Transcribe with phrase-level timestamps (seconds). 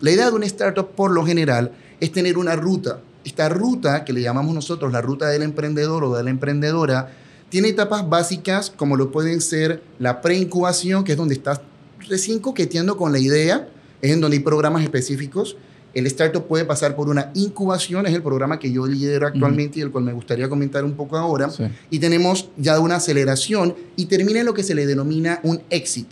[0.00, 3.00] La idea de una startup, por lo general, es tener una ruta.
[3.24, 7.10] Esta ruta, que le llamamos nosotros la ruta del emprendedor o de la emprendedora,
[7.48, 11.60] tiene etapas básicas como lo pueden ser la preincubación, que es donde estás
[12.08, 13.68] recién coqueteando con la idea,
[14.00, 15.56] es en donde hay programas específicos.
[15.94, 19.82] El startup puede pasar por una incubación, es el programa que yo lidero actualmente y
[19.82, 21.50] el cual me gustaría comentar un poco ahora.
[21.90, 26.06] Y tenemos ya una aceleración y termina en lo que se le denomina un exit.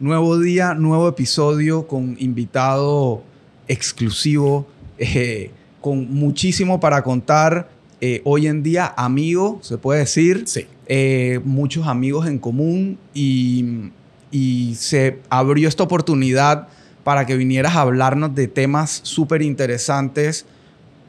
[0.00, 3.24] Nuevo día, nuevo episodio con invitado
[3.66, 7.68] exclusivo, eh, con muchísimo para contar.
[8.00, 10.44] Eh, hoy en día, amigo, se puede decir.
[10.46, 10.66] Sí.
[10.86, 13.90] Eh, muchos amigos en común y,
[14.30, 16.68] y se abrió esta oportunidad
[17.02, 20.46] para que vinieras a hablarnos de temas súper interesantes.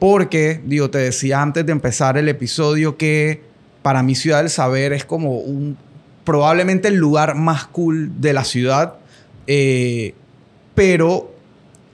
[0.00, 3.40] Porque, digo, te decía antes de empezar el episodio que
[3.82, 5.76] para mí Ciudad del Saber es como un
[6.30, 8.94] probablemente el lugar más cool de la ciudad,
[9.48, 10.14] eh,
[10.76, 11.34] pero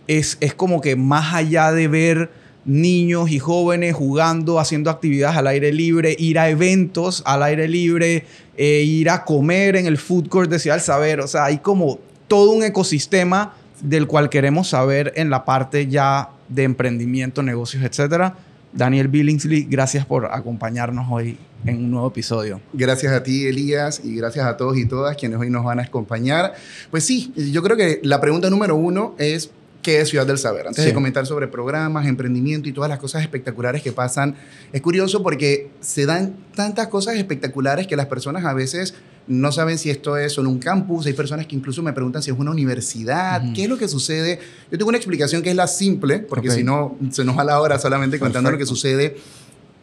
[0.08, 2.30] es, es como que más allá de ver
[2.66, 8.26] niños y jóvenes jugando, haciendo actividades al aire libre, ir a eventos al aire libre,
[8.58, 11.20] eh, ir a comer en el food court de Ciudad Saber.
[11.20, 11.98] O sea, hay como
[12.28, 18.36] todo un ecosistema del cual queremos saber en la parte ya de emprendimiento, negocios, etcétera.
[18.72, 22.60] Daniel Billingsley, gracias por acompañarnos hoy en un nuevo episodio.
[22.72, 25.82] Gracias a ti, Elías, y gracias a todos y todas quienes hoy nos van a
[25.82, 26.54] acompañar.
[26.90, 29.50] Pues sí, yo creo que la pregunta número uno es,
[29.82, 30.66] ¿qué es Ciudad del Saber?
[30.66, 34.36] Antes de comentar sobre programas, emprendimiento y todas las cosas espectaculares que pasan,
[34.72, 38.94] es curioso porque se dan tantas cosas espectaculares que las personas a veces
[39.26, 42.30] no saben si esto es solo un campus, hay personas que incluso me preguntan si
[42.30, 44.38] es una universidad, qué es lo que sucede.
[44.70, 47.60] Yo tengo una explicación que es la simple, porque si no se nos va la
[47.60, 49.16] hora solamente contando lo que sucede.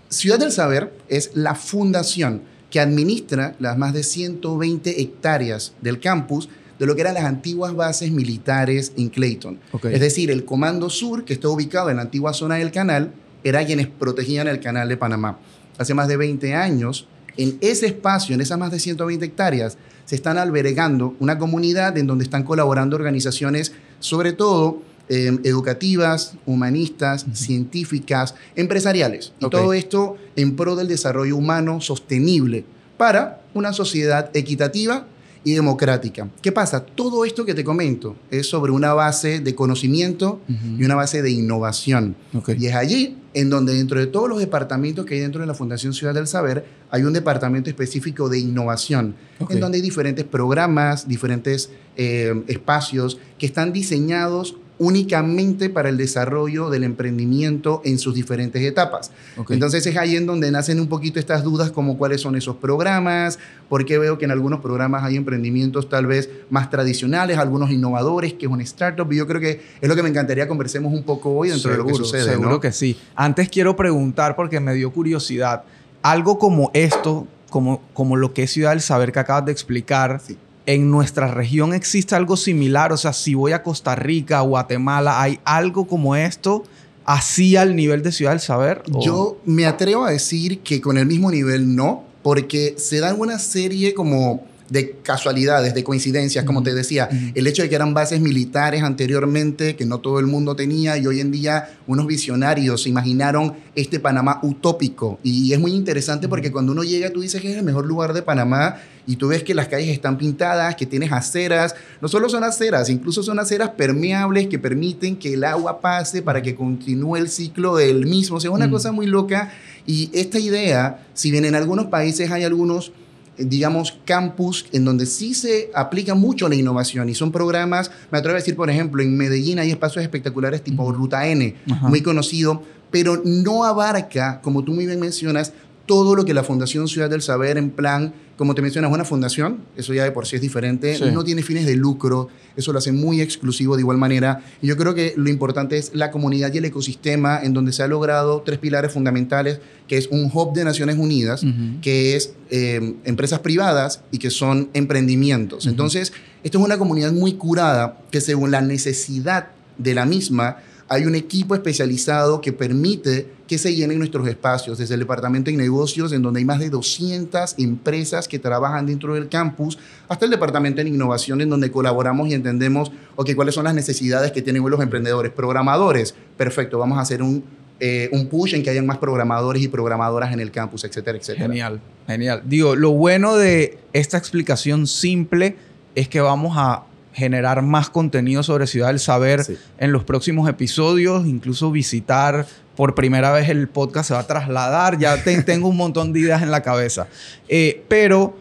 [0.10, 6.50] Ciudad del Saber es la fundación que administra las más de 120 hectáreas del campus
[6.80, 9.60] de lo que eran las antiguas bases militares en Clayton.
[9.84, 13.66] Es decir, el Comando Sur, que está ubicado en la antigua zona del canal, era
[13.66, 15.40] quienes protegían el canal de Panamá.
[15.78, 17.08] Hace más de 20 años,
[17.38, 22.08] en ese espacio, en esas más de 120 hectáreas, se están albergando una comunidad en
[22.08, 29.34] donde están colaborando organizaciones, sobre todo em, educativas, humanistas, científicas, empresariales.
[29.40, 32.66] Y todo esto en pro del desarrollo humano sostenible
[32.98, 35.06] para una sociedad equitativa
[35.44, 36.30] y democrática.
[36.42, 36.86] ¿Qué pasa?
[36.86, 40.40] Todo esto que te comento es sobre una base de conocimiento
[40.78, 42.16] y una base de innovación.
[42.58, 45.54] Y es allí en donde dentro de todos los departamentos que hay dentro de la
[45.54, 49.16] Fundación Ciudad del Saber, hay un departamento específico de innovación,
[49.50, 56.70] en donde hay diferentes programas, diferentes eh, espacios que están diseñados únicamente para el desarrollo
[56.70, 59.12] del emprendimiento en sus diferentes etapas.
[59.50, 63.40] Entonces es ahí en donde nacen un poquito estas dudas como cuáles son esos programas,
[63.70, 68.46] porque veo que en algunos programas hay emprendimientos tal vez más tradicionales, algunos innovadores, que
[68.46, 71.32] es un startup, y yo creo que es lo que me encantaría conversemos un poco
[71.32, 72.24] hoy dentro de lo que sucede.
[72.24, 72.98] Seguro que sí.
[73.16, 75.64] Antes quiero preguntar, porque me dio curiosidad,
[76.02, 80.20] algo como esto, como, como lo que es Ciudad del Saber que acabas de explicar,
[80.20, 82.92] sí en nuestra región existe algo similar.
[82.92, 86.64] O sea, si voy a Costa Rica, Guatemala, ¿hay algo como esto
[87.06, 88.84] así al nivel de Ciudad del Saber?
[89.02, 93.40] Yo me atrevo a decir que con el mismo nivel no, porque se dan una
[93.40, 98.20] serie como de casualidades, de coincidencias, como te decía, el hecho de que eran bases
[98.20, 103.54] militares anteriormente, que no todo el mundo tenía, y hoy en día unos visionarios imaginaron
[103.76, 105.20] este Panamá utópico.
[105.22, 108.14] Y es muy interesante porque cuando uno llega, tú dices que es el mejor lugar
[108.14, 112.28] de Panamá, y tú ves que las calles están pintadas, que tienes aceras, no solo
[112.28, 117.18] son aceras, incluso son aceras permeables que permiten que el agua pase para que continúe
[117.18, 118.38] el ciclo del mismo.
[118.38, 119.52] O sea, es una cosa muy loca.
[119.86, 122.92] Y esta idea, si bien en algunos países hay algunos
[123.38, 128.36] digamos, campus en donde sí se aplica mucho la innovación y son programas, me atrevo
[128.36, 133.22] a decir, por ejemplo, en Medellín hay espacios espectaculares tipo Ruta N, muy conocido, pero
[133.26, 135.54] no abarca, como tú muy bien mencionas,
[135.86, 139.60] todo lo que la Fundación Ciudad del Saber en plan como te mencionas, una fundación,
[139.78, 142.92] eso ya de por sí es diferente, no tiene fines de lucro, eso lo hace
[142.92, 144.44] muy exclusivo de igual manera.
[144.62, 147.84] Y yo creo que lo importante es la comunidad y el ecosistema en donde se
[147.84, 151.46] ha logrado tres pilares fundamentales, que es un hub de Naciones Unidas,
[151.82, 155.66] que es eh, empresas privadas y que son emprendimientos.
[155.66, 156.12] Entonces,
[156.44, 160.58] esto es una comunidad muy curada que según la necesidad de la misma
[160.88, 165.58] hay un equipo especializado que permite que se llenen nuestros espacios, desde el departamento de
[165.58, 169.78] negocios, en donde hay más de 200 empresas que trabajan dentro del campus,
[170.08, 172.92] hasta el departamento de innovación, en donde colaboramos y entendemos,
[173.36, 175.32] cuáles son las necesidades que tienen los emprendedores.
[175.32, 177.44] Programadores, perfecto, vamos a hacer un,
[177.80, 181.48] eh, un push en que hayan más programadores y programadoras en el campus, etcétera, etcétera.
[181.48, 182.42] Genial, genial.
[182.46, 185.58] Digo, lo bueno de esta explicación simple
[185.96, 186.84] es que vamos a
[187.14, 189.46] generar más contenido sobre Ciudad del Saber
[189.78, 192.46] en los próximos episodios, incluso visitar
[192.76, 196.42] por primera vez el podcast se va a trasladar, ya tengo un montón de ideas
[196.42, 197.08] en la cabeza.
[197.48, 198.38] Eh, pero,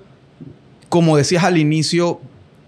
[0.89, 2.21] como decías al inicio,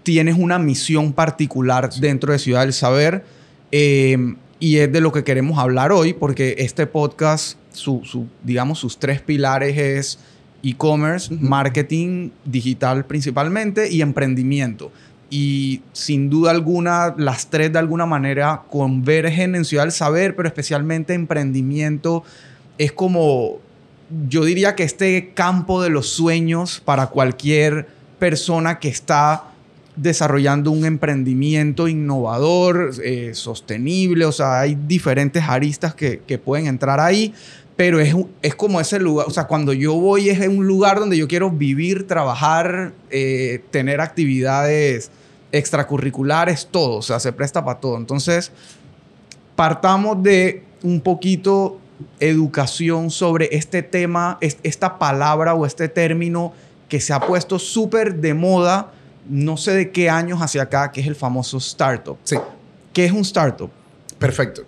[0.03, 3.25] tienes una misión particular dentro de Ciudad del Saber
[3.71, 8.99] eh, y es de lo que queremos hablar hoy, porque este podcast, su, digamos, sus
[8.99, 10.19] tres pilares es
[10.63, 14.91] e-commerce, marketing digital principalmente y emprendimiento
[15.29, 20.47] y sin duda alguna las tres de alguna manera convergen en Ciudad del Saber, pero
[20.47, 22.23] especialmente emprendimiento
[22.77, 23.59] es como,
[24.29, 27.87] yo diría que este campo de los sueños para cualquier
[28.19, 29.45] persona que está
[29.95, 37.33] desarrollando un emprendimiento innovador, eh, sostenible, o sea, hay diferentes aristas que, pueden entrar ahí,
[37.75, 41.17] pero es, es, como ese lugar, o sea, cuando yo voy es un lugar donde
[41.17, 45.11] yo quiero vivir, trabajar, eh, tener actividades
[45.51, 47.97] extracurriculares, todo, o sea, se presta para todo.
[47.97, 48.51] Entonces,
[49.55, 51.79] partamos de un poquito
[52.19, 56.53] educación sobre este tema, esta palabra o este término
[56.89, 58.91] que se ha puesto súper de moda,
[59.27, 62.17] no sé de qué años hacia acá, que es el famoso startup.
[62.23, 62.37] Sí.
[62.93, 63.69] ¿Qué es un startup?
[64.19, 64.63] Perfecto.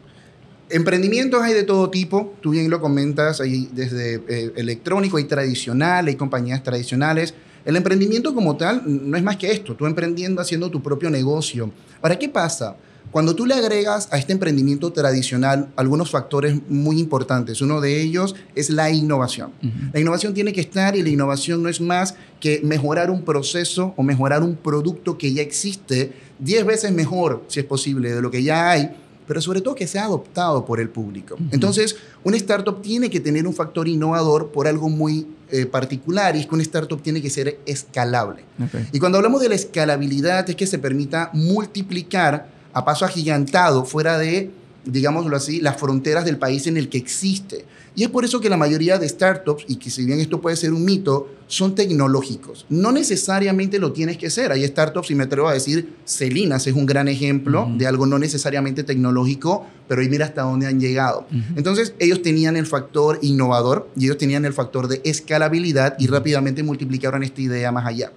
[0.69, 6.07] Emprendimientos hay de todo tipo, tú bien lo comentas, hay desde eh, electrónico, hay tradicional,
[6.07, 7.33] hay compañías tradicionales,
[7.63, 11.71] el emprendimiento como tal no es más que esto, tú emprendiendo haciendo tu propio negocio.
[12.01, 12.75] Ahora, ¿qué pasa?
[13.11, 18.35] Cuando tú le agregas a este emprendimiento tradicional algunos factores muy importantes, uno de ellos
[18.53, 19.51] es la innovación.
[19.93, 23.93] La innovación tiene que estar y la innovación no es más que mejorar un proceso
[23.95, 28.29] o mejorar un producto que ya existe 10 veces mejor, si es posible, de lo
[28.29, 28.91] que ya hay
[29.27, 31.35] pero sobre todo que sea adoptado por el público.
[31.51, 36.39] Entonces, un startup tiene que tener un factor innovador por algo muy eh, particular y
[36.39, 38.43] es que un startup tiene que ser escalable.
[38.91, 44.17] Y cuando hablamos de la escalabilidad es que se permita multiplicar a paso agigantado fuera
[44.17, 44.51] de,
[44.85, 47.65] digámoslo así, las fronteras del país en el que existe.
[47.97, 50.55] Y es por eso que la mayoría de startups, y que si bien esto puede
[50.55, 52.67] ser un mito, son tecnológicos.
[52.69, 54.51] No necesariamente lo tienes que ser.
[54.51, 58.19] Hay startups, y me atrevo a decir, Celinas es un gran ejemplo de algo no
[58.19, 61.25] necesariamente tecnológico, pero ahí mira hasta dónde han llegado.
[61.55, 66.61] Entonces, ellos tenían el factor innovador y ellos tenían el factor de escalabilidad y rápidamente
[66.61, 68.11] multiplicaron esta idea más allá.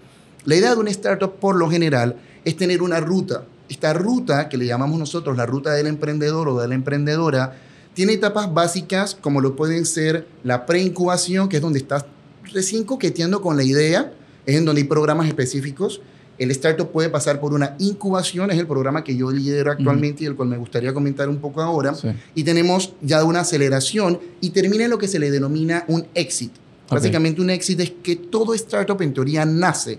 [0.44, 3.44] La idea de una startup, por lo general, es tener una ruta.
[3.70, 7.56] Esta ruta, que le llamamos nosotros la ruta del emprendedor o de la emprendedora,
[7.94, 12.04] tiene etapas básicas como lo pueden ser la preincubación, que es donde estás
[12.52, 14.12] recién coqueteando con la idea,
[14.46, 16.00] es en donde hay programas específicos.
[16.38, 20.26] El startup puede pasar por una incubación, es el programa que yo lidero actualmente y
[20.26, 21.94] el cual me gustaría comentar un poco ahora.
[22.34, 26.52] Y tenemos ya una aceleración y termina en lo que se le denomina un exit.
[26.88, 29.98] Básicamente un exit es que todo startup en teoría nace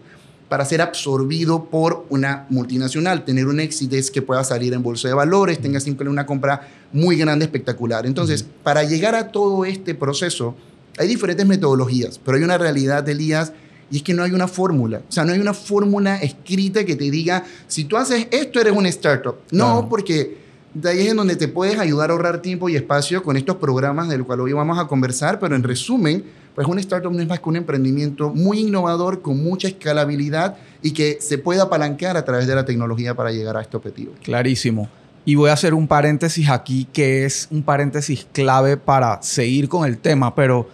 [0.52, 3.24] para ser absorbido por una multinacional.
[3.24, 6.68] Tener un éxito es que pueda salir en bolsa de valores, tenga siempre una compra
[6.92, 8.06] muy grande, espectacular.
[8.06, 10.54] Entonces, para llegar a todo este proceso,
[10.98, 13.54] hay diferentes metodologías, pero hay una realidad, Elías,
[13.90, 15.02] y es que no hay una fórmula.
[15.08, 18.74] O sea, no hay una fórmula escrita que te diga, si tú haces esto, eres
[18.74, 19.36] un startup.
[19.52, 20.36] No, porque
[20.74, 23.56] de ahí es en donde te puedes ayudar a ahorrar tiempo y espacio con estos
[23.56, 27.28] programas del cual hoy vamos a conversar, pero en resumen, pues un startup no es
[27.28, 32.26] más que un emprendimiento muy innovador, con mucha escalabilidad y que se puede apalancar a
[32.26, 34.14] través de la tecnología para llegar a este objetivo.
[34.24, 34.90] Clarísimo.
[35.24, 39.88] Y voy a hacer un paréntesis aquí que es un paréntesis clave para seguir con
[39.88, 40.68] el tema, pero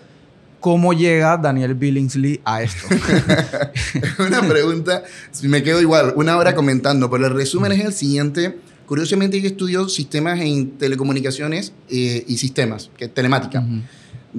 [0.62, 2.88] ¿cómo llega Daniel Billingsley a esto?
[4.20, 5.04] una pregunta,
[5.44, 8.58] me quedo igual, una hora comentando, pero el resumen es el siguiente.
[8.86, 13.66] Curiosamente, yo estudio sistemas en telecomunicaciones eh, y sistemas, que telemática.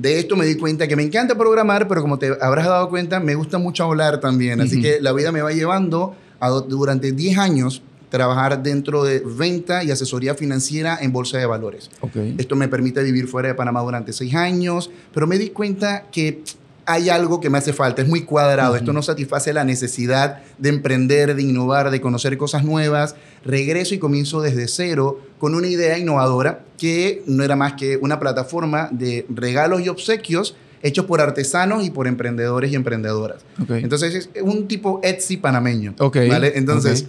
[0.00, 3.18] De esto me di cuenta que me encanta programar, pero como te habrás dado cuenta,
[3.18, 4.60] me gusta mucho hablar también.
[4.60, 9.82] Así que la vida me va llevando a durante 10 años trabajar dentro de venta
[9.82, 11.90] y asesoría financiera en bolsa de valores.
[12.38, 16.44] Esto me permite vivir fuera de Panamá durante 6 años, pero me di cuenta que
[16.88, 20.70] hay algo que me hace falta, es muy cuadrado, esto no satisface la necesidad de
[20.70, 23.14] emprender, de innovar, de conocer cosas nuevas.
[23.44, 28.18] Regreso y comienzo desde cero con una idea innovadora que no era más que una
[28.18, 33.44] plataforma de regalos y obsequios hechos por artesanos y por emprendedores y emprendedoras.
[33.68, 35.94] Entonces es un tipo Etsy panameño.
[35.98, 36.52] ¿vale?
[36.56, 37.06] Entonces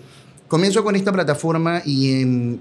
[0.50, 2.60] comienzo con esta plataforma y en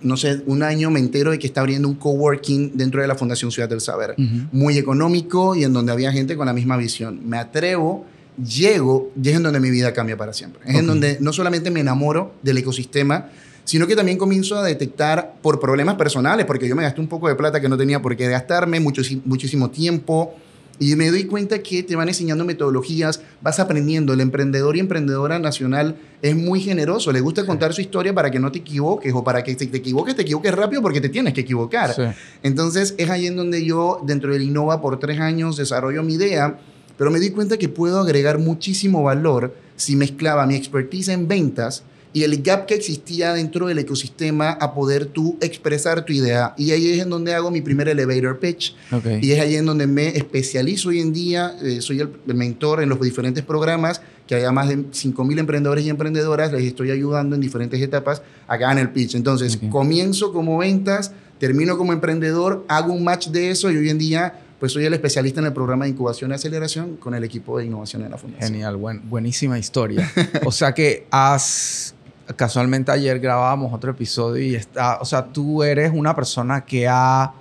[0.00, 3.14] no sé, un año me entero de que está abriendo un coworking dentro de la
[3.14, 4.14] Fundación Ciudad del Saber,
[4.52, 7.20] muy económico y en donde había gente con la misma visión.
[7.26, 8.04] Me atrevo,
[8.36, 10.60] llego y es en donde mi vida cambia para siempre.
[10.66, 13.30] Es en donde no solamente me enamoro del ecosistema,
[13.64, 17.28] sino que también comienzo a detectar por problemas personales, porque yo me gasté un poco
[17.28, 20.34] de plata que no tenía por qué gastarme, mucho, muchísimo tiempo,
[20.78, 24.12] y me doy cuenta que te van enseñando metodologías, vas aprendiendo.
[24.12, 28.40] El emprendedor y emprendedora nacional es muy generoso, le gusta contar su historia para que
[28.40, 31.34] no te equivoques o para que si te equivoques, te equivoques rápido porque te tienes
[31.34, 32.14] que equivocar.
[32.42, 36.58] Entonces es ahí en donde yo, dentro del Innova, por tres años desarrollo mi idea,
[36.96, 41.84] pero me di cuenta que puedo agregar muchísimo valor si mezclaba mi expertise en ventas
[42.14, 46.54] y el gap que existía dentro del ecosistema a poder tú expresar tu idea.
[46.56, 48.76] Y ahí es en donde hago mi primer elevator pitch.
[49.20, 51.56] Y es ahí en donde me especializo hoy en día.
[51.60, 55.90] Eh, soy el, mentor en los diferentes programas, que hay más de 5.000 emprendedores y
[55.90, 56.52] emprendedoras.
[56.52, 59.16] Les estoy ayudando en diferentes etapas acá en el pitch.
[59.16, 63.98] Entonces, comienzo como ventas, termino como emprendedor, hago un match de eso y hoy en
[63.98, 67.58] día pues soy el especialista en el programa de incubación y aceleración con el equipo
[67.58, 68.50] de innovación en la fundación.
[68.50, 70.10] Genial, buen, buenísima historia.
[70.46, 71.93] o sea que has
[72.36, 77.32] casualmente ayer grabábamos otro episodio y está, o sea, tú eres una persona que ha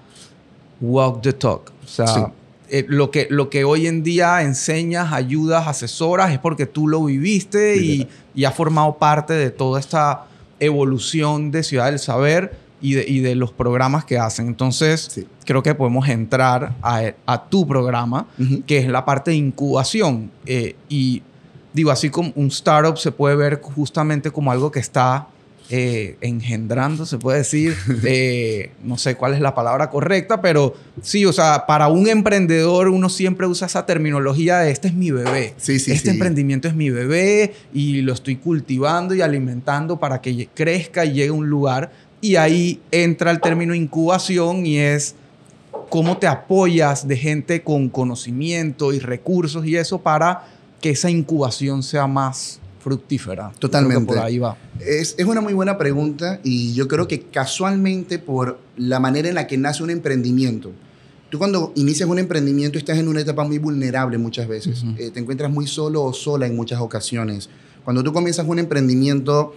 [0.82, 1.72] walked the talk.
[1.84, 2.32] O sea,
[2.70, 7.06] eh, lo, que, lo que hoy en día enseñas, ayudas, asesoras, es porque tú lo
[7.06, 10.25] viviste y, y has formado parte de toda esta
[10.60, 14.48] evolución de Ciudad del Saber y de, y de los programas que hacen.
[14.48, 18.28] Entonces, creo que podemos entrar a, a tu programa,
[18.68, 20.32] que es la parte de incubación.
[20.46, 21.22] Eh, y
[21.74, 25.27] digo, así como un startup se puede ver justamente como algo que está
[25.70, 31.25] eh, engendrando, se puede decir, eh, no sé cuál es la palabra correcta, pero sí,
[31.25, 35.53] o sea, para un emprendedor uno siempre usa esa terminología de este es mi bebé.
[35.58, 40.48] Sí, sí, este emprendimiento es mi bebé y lo estoy cultivando y alimentando para que
[40.53, 41.92] crezca y llegue a un lugar.
[42.20, 45.15] Y ahí entra el término incubación y es
[45.89, 50.53] cómo te apoyas de gente con conocimiento y recursos y eso para
[50.84, 53.54] que esa incubación sea más fructífera.
[53.58, 54.06] Totalmente.
[54.06, 54.58] Por ahí va.
[54.82, 59.36] Es, es, una muy buena pregunta y yo creo que casualmente por la manera en
[59.36, 60.72] la que nace un emprendimiento,
[61.30, 65.22] tú cuando inicias un emprendimiento estás en una etapa muy vulnerable muchas veces, eh, te
[65.22, 67.50] encuentras muy solo o sola en muchas ocasiones.
[67.86, 69.56] Cuando tú comienzas un emprendimiento,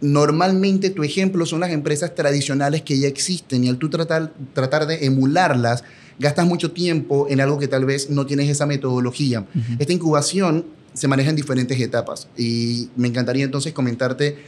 [0.00, 4.86] normalmente tu ejemplo son las empresas tradicionales que ya existen y al tú tratar, tratar
[4.86, 5.84] de emularlas,
[6.18, 9.46] gastas mucho tiempo en algo que tal vez no tienes esa metodología.
[9.78, 14.38] Esta incubación se maneja en diferentes etapas y me encantaría entonces comentarte,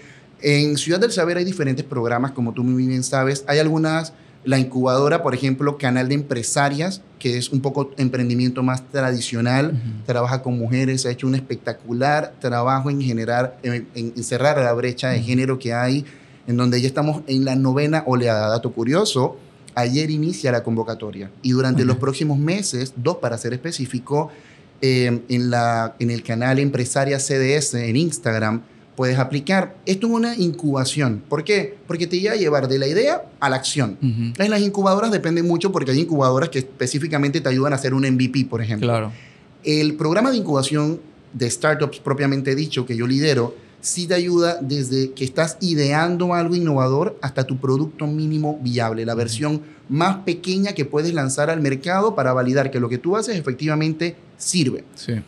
[0.41, 4.13] en Ciudad del Saber hay diferentes programas, como tú muy bien sabes, hay algunas,
[4.45, 10.43] la incubadora, por ejemplo, Canal de Empresarias, que es un poco emprendimiento más tradicional, trabaja
[10.43, 15.21] con mujeres, ha hecho un espectacular trabajo en generar, en, en cerrar la brecha de
[15.23, 16.05] género que hay,
[16.47, 18.49] en donde ya estamos en la novena oleada.
[18.49, 19.37] Dato curioso,
[19.77, 24.33] ayer inicia la convocatoria y durante los próximos meses, dos para ser específico,
[24.83, 28.63] eh, en, la, en el canal Empresaria CDS en Instagram,
[28.97, 29.77] puedes aplicar.
[29.87, 31.23] Esto es una incubación.
[31.29, 31.77] ¿Por qué?
[31.87, 33.99] Porque te lleva a llevar de la idea a la acción.
[34.37, 38.47] Las incubadoras dependen mucho porque hay incubadoras que específicamente te ayudan a hacer un MVP,
[38.47, 38.89] por ejemplo.
[38.89, 39.13] Claro.
[39.63, 41.01] El programa de incubación
[41.33, 43.55] de startups propiamente dicho que yo lidero,
[43.87, 49.15] sí te ayuda desde que estás ideando algo innovador hasta tu producto mínimo viable, la
[49.15, 53.37] versión más pequeña que puedes lanzar al mercado para validar que lo que tú haces
[53.37, 54.83] efectivamente sirve.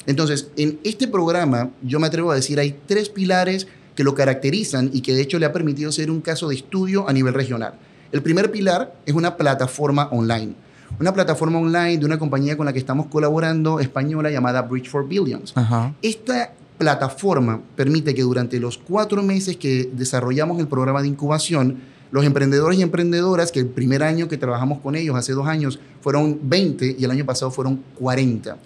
[0.06, 4.90] Entonces, en este programa, yo me atrevo a decir, hay tres pilares que lo caracterizan
[4.92, 7.74] y que de hecho le ha permitido ser un caso de estudio a nivel regional.
[8.10, 10.54] El primer pilar es una plataforma online.
[10.98, 15.06] Una plataforma online de una compañía con la que estamos colaborando española llamada Bridge for
[15.06, 15.54] Billions.
[16.02, 21.78] Esta plataforma permite que durante los cuatro meses que desarrollamos el programa de incubación,
[22.10, 25.78] los emprendedores y emprendedoras, que el primer año que trabajamos con ellos, hace dos años,
[26.00, 28.58] fueron 20 y el año pasado fueron 40.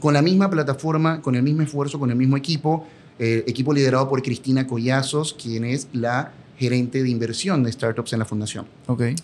[0.00, 2.86] Con la misma plataforma, con el mismo esfuerzo, con el mismo equipo,
[3.18, 8.18] eh, equipo liderado por Cristina Collazos, quien es la gerente de inversión de startups en
[8.18, 8.66] la fundación.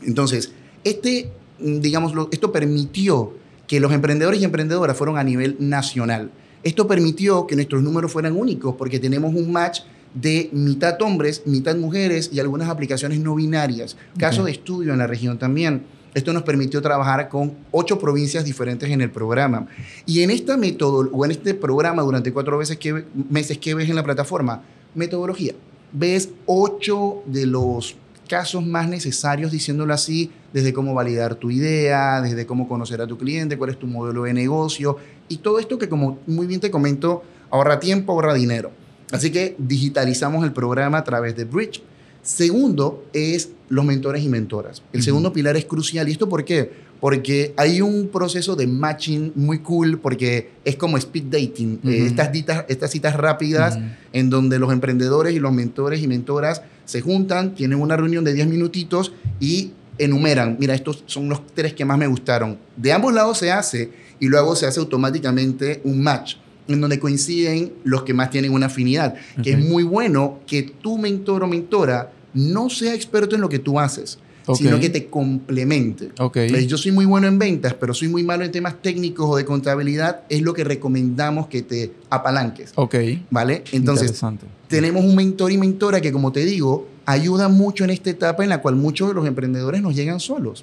[0.02, 0.52] Entonces,
[0.84, 3.34] este, digamos, esto permitió
[3.66, 6.30] que los emprendedores y emprendedoras fueron a nivel nacional.
[6.62, 9.80] Esto permitió que nuestros números fueran únicos porque tenemos un match
[10.14, 13.96] de mitad hombres, mitad mujeres y algunas aplicaciones no binarias.
[14.18, 15.84] Caso de estudio en la región también.
[16.14, 19.66] Esto nos permitió trabajar con ocho provincias diferentes en el programa.
[20.06, 23.96] Y en esta método, o en este programa, durante cuatro que, meses que ves en
[23.96, 24.62] la plataforma,
[24.94, 25.52] metodología.
[25.92, 27.96] Ves ocho de los
[28.26, 33.18] casos más necesarios, diciéndolo así, desde cómo validar tu idea, desde cómo conocer a tu
[33.18, 34.96] cliente, cuál es tu modelo de negocio
[35.28, 38.70] y todo esto que como muy bien te comento, ahorra tiempo, ahorra dinero.
[39.12, 41.82] Así que digitalizamos el programa a través de Bridge.
[42.22, 44.82] Segundo es los mentores y mentoras.
[44.92, 46.08] El segundo pilar es crucial.
[46.08, 46.86] ¿Y esto por qué?
[47.00, 52.32] Porque hay un proceso de matching muy cool, porque es como speed dating, eh, estas,
[52.32, 53.78] citas, estas citas rápidas
[54.12, 58.32] en donde los emprendedores y los mentores y mentoras se juntan, tienen una reunión de
[58.32, 62.58] 10 minutitos y enumeran, mira, estos son los tres que más me gustaron.
[62.76, 66.36] De ambos lados se hace y luego se hace automáticamente un match
[66.68, 70.98] en donde coinciden los que más tienen una afinidad, que es muy bueno que tu
[70.98, 74.18] mentor o mentora no sea experto en lo que tú haces,
[74.54, 76.10] sino que te complemente.
[76.18, 76.66] Okay.
[76.66, 79.44] Yo soy muy bueno en ventas, pero soy muy malo en temas técnicos o de
[79.44, 82.72] contabilidad, es lo que recomendamos que te apalanques.
[82.74, 82.96] Ok.
[83.30, 83.64] ¿Vale?
[83.72, 84.20] Entonces,
[84.68, 88.50] tenemos un mentor y mentora que, como te digo, ayuda mucho en esta etapa en
[88.50, 90.62] la cual muchos de los emprendedores nos llegan solos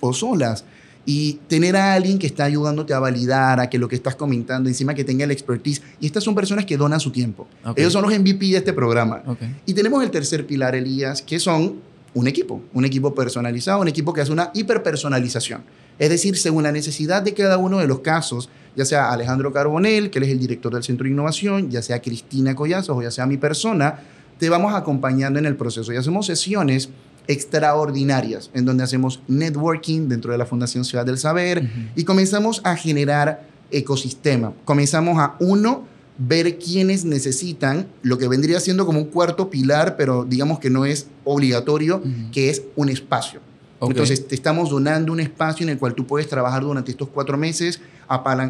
[0.00, 0.64] o solas
[1.04, 4.68] y tener a alguien que está ayudándote a validar, a que lo que estás comentando,
[4.68, 5.80] encima que tenga el expertise.
[6.00, 7.46] Y estas son personas que donan su tiempo.
[7.76, 9.22] Ellos son los MVP de este programa.
[9.64, 11.76] Y tenemos el tercer pilar, Elías, que son
[12.12, 15.62] un equipo, un equipo personalizado, un equipo que hace una hiperpersonalización.
[15.98, 20.10] Es decir, según la necesidad de cada uno de los casos, ya sea Alejandro Carbonel,
[20.10, 23.10] que él es el director del Centro de Innovación, ya sea Cristina Collazos o ya
[23.10, 23.98] sea mi persona,
[24.38, 26.90] te vamos acompañando en el proceso y hacemos sesiones
[27.26, 32.74] extraordinarias, en donde hacemos networking dentro de la Fundación Ciudad del Saber y comenzamos a
[32.74, 34.54] generar ecosistema.
[34.64, 35.84] Comenzamos a, uno,
[36.16, 40.84] ver quiénes necesitan lo que vendría siendo como un cuarto pilar, pero digamos que no
[40.86, 42.02] es obligatorio,
[42.32, 43.40] que es un espacio.
[43.80, 47.38] Entonces, te estamos donando un espacio en el cual tú puedes trabajar durante estos cuatro
[47.38, 47.80] meses,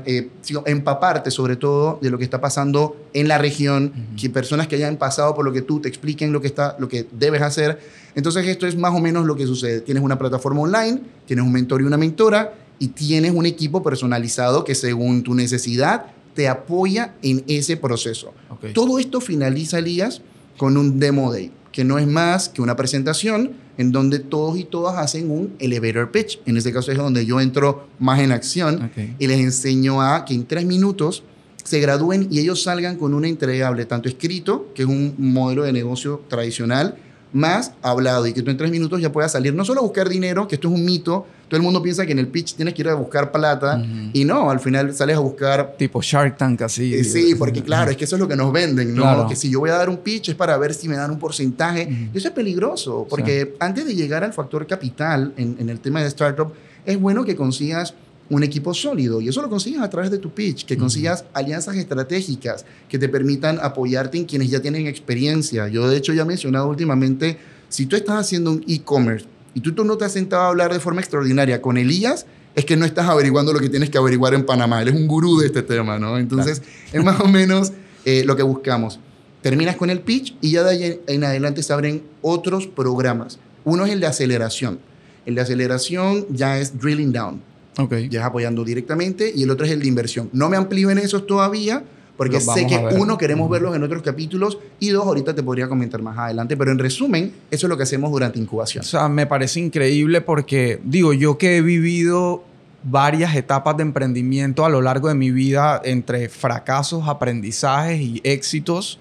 [0.07, 0.31] eh,
[0.65, 4.97] empaparte sobre todo de lo que está pasando en la región, que personas que hayan
[4.97, 7.79] pasado por lo que tú te expliquen lo que, está, lo que debes hacer.
[8.15, 9.83] Entonces, esto es más o menos lo que sucede.
[9.83, 14.65] Tienes una plataforma online, tienes un mentor y una mentora, y tienes un equipo personalizado
[14.65, 18.33] que según tu necesidad te apoya en ese proceso.
[18.73, 20.23] Todo esto finaliza, Elías,
[20.57, 24.65] con un demo day que no es más que una presentación en donde todos y
[24.65, 26.41] todas hacen un elevator pitch.
[26.45, 30.35] En este caso es donde yo entro más en acción y les enseño a que
[30.35, 31.23] en tres minutos
[31.63, 35.73] se gradúen y ellos salgan con una entregable, tanto escrito, que es un modelo de
[35.73, 36.97] negocio tradicional,
[37.33, 40.09] más hablado y que tú en tres minutos ya puedas salir, no solo a buscar
[40.09, 42.75] dinero, que esto es un mito, todo el mundo piensa que en el pitch tienes
[42.75, 45.75] que ir a buscar plata y no, al final sales a buscar...
[45.79, 46.95] Tipo Shark Tank así.
[46.95, 49.27] Eh, sí, porque claro, es que eso es lo que nos venden, ¿no?
[49.27, 51.19] Que si yo voy a dar un pitch es para ver si me dan un
[51.19, 52.11] porcentaje.
[52.15, 56.09] Eso es peligroso, porque antes de llegar al factor capital en, en el tema de
[56.09, 56.53] startup,
[56.85, 57.95] es bueno que consigas
[58.31, 59.21] un equipo sólido.
[59.21, 63.09] Y eso lo consigues a través de tu pitch, que consigas alianzas estratégicas que te
[63.09, 65.69] permitan apoyarte en quienes ya tienen experiencia.
[65.69, 69.27] Yo de hecho ya he mencionado últimamente, si tú estás haciendo un e-commerce
[69.59, 72.65] y tú, tú no te has sentado a hablar de forma extraordinaria con Elías, es
[72.65, 74.81] que no estás averiguando lo que tienes que averiguar en Panamá.
[74.81, 76.17] Él es un gurú de este tema, ¿no?
[76.17, 77.73] Entonces, es más o menos
[78.05, 79.01] eh, lo que buscamos.
[79.43, 83.41] Terminas con el pitch y ya de ahí en adelante se abren otros programas.
[83.65, 84.79] Uno es el de aceleración.
[85.27, 87.43] El de aceleración ya es drilling down
[87.81, 88.09] Okay.
[88.09, 89.33] Ya es apoyando directamente.
[89.35, 90.29] Y el otro es el de inversión.
[90.33, 91.85] No me amplío en esos todavía,
[92.19, 96.03] porque sé que uno, queremos verlos en otros capítulos y dos, ahorita te podría comentar
[96.03, 96.57] más adelante.
[96.57, 98.83] Pero en resumen, eso es lo que hacemos durante incubación.
[98.83, 102.43] O sea, me parece increíble porque, digo, yo que he vivido
[102.83, 108.99] varias etapas de emprendimiento a lo largo de mi vida entre fracasos, aprendizajes y éxitos,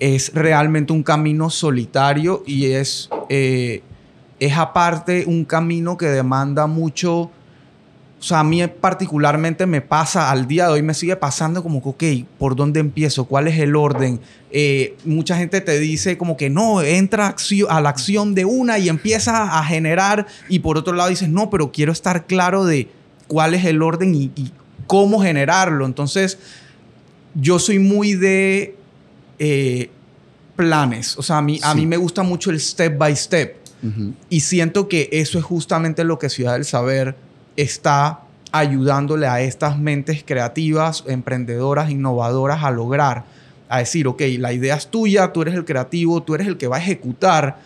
[0.00, 3.82] es realmente un camino solitario y es, eh,
[4.40, 7.30] es aparte un camino que demanda mucho
[8.20, 11.80] o sea, a mí particularmente me pasa, al día de hoy me sigue pasando como
[11.80, 13.26] que, ok, ¿por dónde empiezo?
[13.26, 14.18] ¿Cuál es el orden?
[14.50, 17.36] Eh, mucha gente te dice como que no, entra
[17.68, 21.48] a la acción de una y empieza a generar y por otro lado dices, no,
[21.48, 22.88] pero quiero estar claro de
[23.28, 24.52] cuál es el orden y,
[24.88, 25.84] cómo generarlo.
[25.84, 26.38] Entonces,
[27.34, 28.74] yo soy muy de
[29.38, 29.90] eh,
[30.56, 31.18] planes.
[31.18, 33.54] O sea, a mí, a mí me gusta mucho el step by step.
[34.30, 37.14] Y siento que eso es justamente lo que Ciudad del Saber
[37.58, 38.20] está
[38.52, 43.24] ayudándole a estas mentes creativas, emprendedoras, innovadoras a lograr,
[43.68, 46.68] a decir, ok, la idea es tuya, tú eres el creativo, tú eres el que
[46.68, 47.58] va a ejecutar,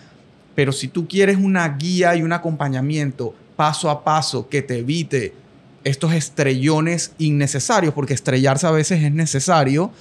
[0.54, 5.34] pero si tú quieres una guía y un acompañamiento paso a paso que te evite
[5.84, 9.92] estos estrellones innecesarios, porque estrellarse a veces es necesario,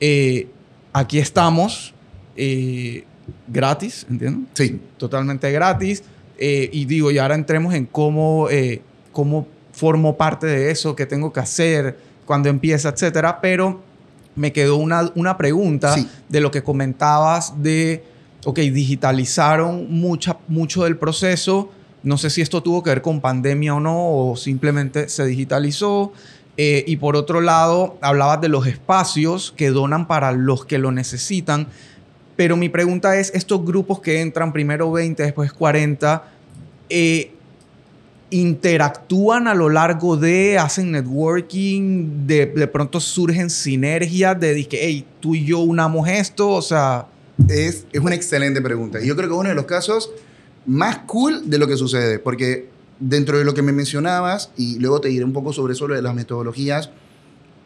[0.00, 0.48] eh,
[0.92, 1.94] aquí estamos
[2.36, 3.04] eh,
[3.46, 4.48] gratis, ¿entiendes?
[4.54, 4.80] Sí.
[4.96, 6.02] Totalmente gratis.
[6.36, 8.48] Eh, y digo, y ahora entremos en cómo
[9.16, 13.40] cómo formo parte de eso, qué tengo que hacer, cuando empieza, etcétera.
[13.40, 13.80] Pero
[14.34, 15.96] me quedó una, una pregunta
[16.28, 18.04] de lo que comentabas de,
[18.44, 21.70] ok, digitalizaron mucha, mucho del proceso.
[22.02, 26.12] No sé si esto tuvo que ver con pandemia o no, o simplemente se digitalizó.
[26.58, 30.92] Eh, y por otro lado, hablabas de los espacios que donan para los que lo
[30.92, 31.68] necesitan.
[32.36, 36.22] Pero mi pregunta es, estos grupos que entran primero 20, después 40,
[36.90, 37.32] eh,
[38.30, 45.06] interactúan a lo largo de, hacen networking, de, de pronto surgen sinergias de que, hey,
[45.20, 47.06] tú y yo unamos esto, o sea...
[47.48, 49.00] Es, es una excelente pregunta.
[49.00, 50.10] Y yo creo que es uno de los casos
[50.66, 55.00] más cool de lo que sucede, porque dentro de lo que me mencionabas, y luego
[55.00, 56.90] te diré un poco sobre eso de las metodologías,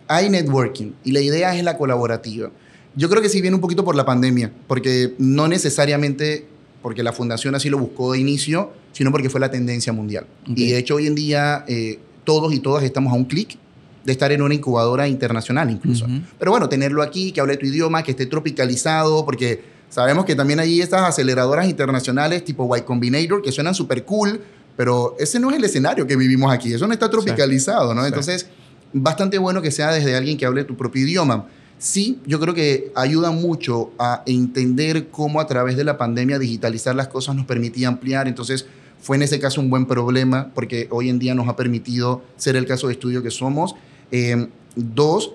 [0.08, 2.50] hay networking y la idea es la colaborativa.
[2.96, 6.46] Yo creo que sí viene un poquito por la pandemia, porque no necesariamente
[6.82, 10.26] porque la fundación así lo buscó de inicio, sino porque fue la tendencia mundial.
[10.46, 13.58] Y de hecho hoy en día eh, todos y todas estamos a un clic
[14.04, 16.06] de estar en una incubadora internacional incluso.
[16.38, 20.60] Pero bueno, tenerlo aquí, que hable tu idioma, que esté tropicalizado, porque sabemos que también
[20.60, 24.40] hay estas aceleradoras internacionales tipo Y Combinator que suenan súper cool,
[24.76, 28.06] pero ese no es el escenario que vivimos aquí, eso no está tropicalizado, ¿no?
[28.06, 28.46] Entonces,
[28.92, 31.46] bastante bueno que sea desde alguien que hable tu propio idioma.
[31.80, 36.94] Sí, yo creo que ayuda mucho a entender cómo a través de la pandemia digitalizar
[36.94, 38.28] las cosas nos permitía ampliar.
[38.28, 38.66] Entonces,
[39.00, 42.54] fue en ese caso un buen problema porque hoy en día nos ha permitido ser
[42.56, 43.76] el caso de estudio que somos.
[44.12, 45.32] Eh, dos,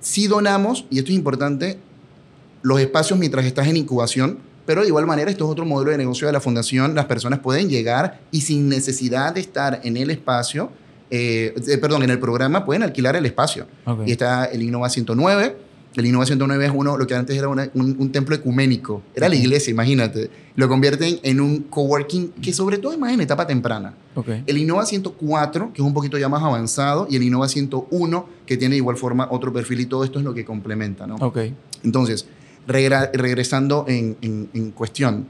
[0.00, 1.78] sí donamos, y esto es importante,
[2.60, 5.96] los espacios mientras estás en incubación, pero de igual manera esto es otro modelo de
[5.96, 6.94] negocio de la fundación.
[6.94, 10.70] Las personas pueden llegar y sin necesidad de estar en el espacio,
[11.10, 13.66] eh, eh, perdón, en el programa pueden alquilar el espacio.
[14.04, 15.64] Y está el Innova 109.
[15.96, 19.02] El Innova 109 es uno, lo que antes era un, templo ecuménico.
[19.14, 20.30] Era la iglesia, imagínate.
[20.54, 23.94] Lo convierten en un coworking que sobre todo en etapa temprana.
[24.46, 28.56] El Innova 104, que es un poquito ya más avanzado, y el Innova 101, que
[28.56, 31.16] tiene de igual forma otro perfil y todo esto es lo que complementa, ¿no?
[31.82, 32.26] Entonces,
[32.66, 35.26] regresando en, en cuestión,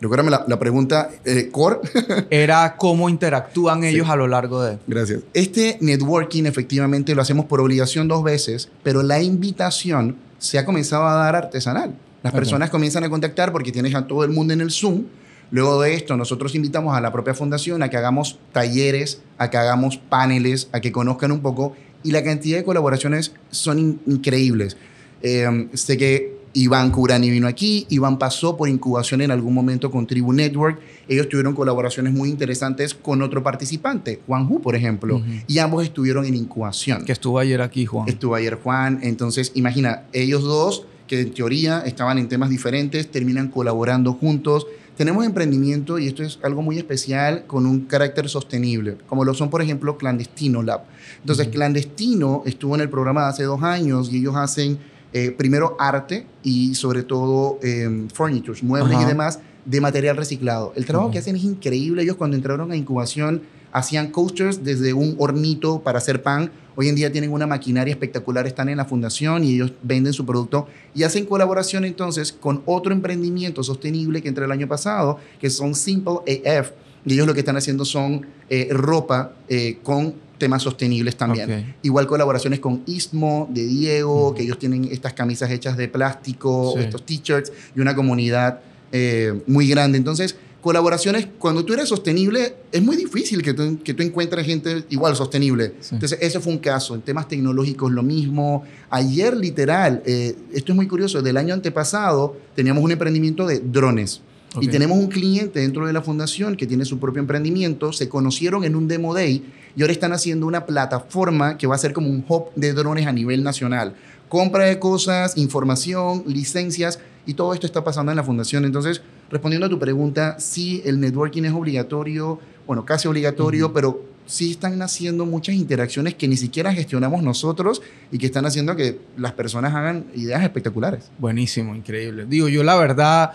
[0.00, 1.78] Recuérdame la, la pregunta eh, core.
[2.30, 4.78] Era cómo interactúan ellos a lo largo de...
[4.86, 5.20] Gracias.
[5.32, 11.06] Este networking efectivamente lo hacemos por obligación dos veces, pero la invitación se ha comenzado
[11.06, 11.94] a dar artesanal.
[12.22, 15.04] Las personas comienzan a contactar porque tienes a todo el mundo en el Zoom.
[15.52, 19.56] Luego de esto, nosotros invitamos a la propia fundación a que hagamos talleres, a que
[19.56, 21.76] hagamos paneles, a que conozcan un poco.
[22.02, 24.76] Y la cantidad de colaboraciones son increíbles.
[25.22, 30.06] Eh, sé que Iván Curani vino aquí, Iván pasó por incubación en algún momento con
[30.06, 35.58] Tribu Network, ellos tuvieron colaboraciones muy interesantes con otro participante, Juan Hu, por ejemplo, y
[35.58, 37.04] ambos estuvieron en incubación.
[37.04, 38.08] Que estuvo ayer aquí, Juan.
[38.08, 43.48] Estuvo ayer Juan, entonces imagina, ellos dos, que en teoría estaban en temas diferentes, terminan
[43.48, 44.66] colaborando juntos.
[44.96, 49.50] Tenemos emprendimiento, y esto es algo muy especial, con un carácter sostenible, como lo son,
[49.50, 50.84] por ejemplo, Clandestino Lab.
[51.20, 54.78] Entonces, Clandestino estuvo en el programa hace dos años y ellos hacen
[55.18, 60.74] eh, primero arte y sobre todo eh, furnitures, muebles y demás de material reciclado.
[60.76, 62.02] El trabajo que hacen es increíble.
[62.02, 63.40] Ellos cuando entraron a incubación
[63.72, 66.50] hacían coasters desde un hornito para hacer pan.
[66.74, 70.26] Hoy en día tienen una maquinaria espectacular, están en la fundación y ellos venden su
[70.26, 75.48] producto y hacen colaboración entonces con otro emprendimiento sostenible que entró el año pasado, que
[75.48, 76.72] son Simple AF.
[77.06, 81.74] Y ellos lo que están haciendo son eh, ropa eh, con temas sostenibles también.
[81.82, 87.04] Igual colaboraciones con Istmo, de Diego, que ellos tienen estas camisas hechas de plástico, estos
[87.04, 88.60] t-shirts y una comunidad
[88.92, 89.98] eh, muy grande.
[89.98, 94.84] Entonces, colaboraciones, cuando tú eres sostenible, es muy difícil que tú, que tú encuentres gente
[94.90, 95.74] igual sostenible.
[95.92, 96.94] Entonces, ese fue un caso.
[96.94, 98.64] En temas tecnológicos, lo mismo.
[98.90, 104.22] Ayer, literal, eh, esto es muy curioso, del año antepasado teníamos un emprendimiento de drones.
[104.60, 108.64] Y tenemos un cliente dentro de la fundación que tiene su propio emprendimiento, se conocieron
[108.64, 109.44] en un Demo Day
[109.76, 113.06] y ahora están haciendo una plataforma que va a ser como un hub de drones
[113.06, 113.94] a nivel nacional.
[114.28, 118.64] Compra de cosas, información, licencias y todo esto está pasando en la fundación.
[118.64, 124.50] Entonces, respondiendo a tu pregunta, sí, el networking es obligatorio, bueno, casi obligatorio, pero sí
[124.50, 129.32] están haciendo muchas interacciones que ni siquiera gestionamos nosotros y que están haciendo que las
[129.32, 131.10] personas hagan ideas espectaculares.
[131.18, 132.26] Buenísimo, increíble.
[132.26, 133.32] Digo, yo la verdad,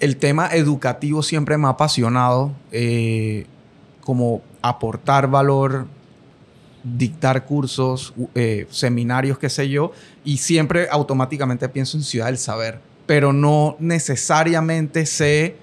[0.00, 2.52] el tema educativo siempre me ha apasionado.
[2.72, 3.46] Eh,
[4.00, 5.86] como aportar valor,
[6.82, 9.92] dictar cursos, eh, seminarios, qué sé yo,
[10.24, 15.56] y siempre automáticamente pienso en Ciudad del Saber, pero no necesariamente sé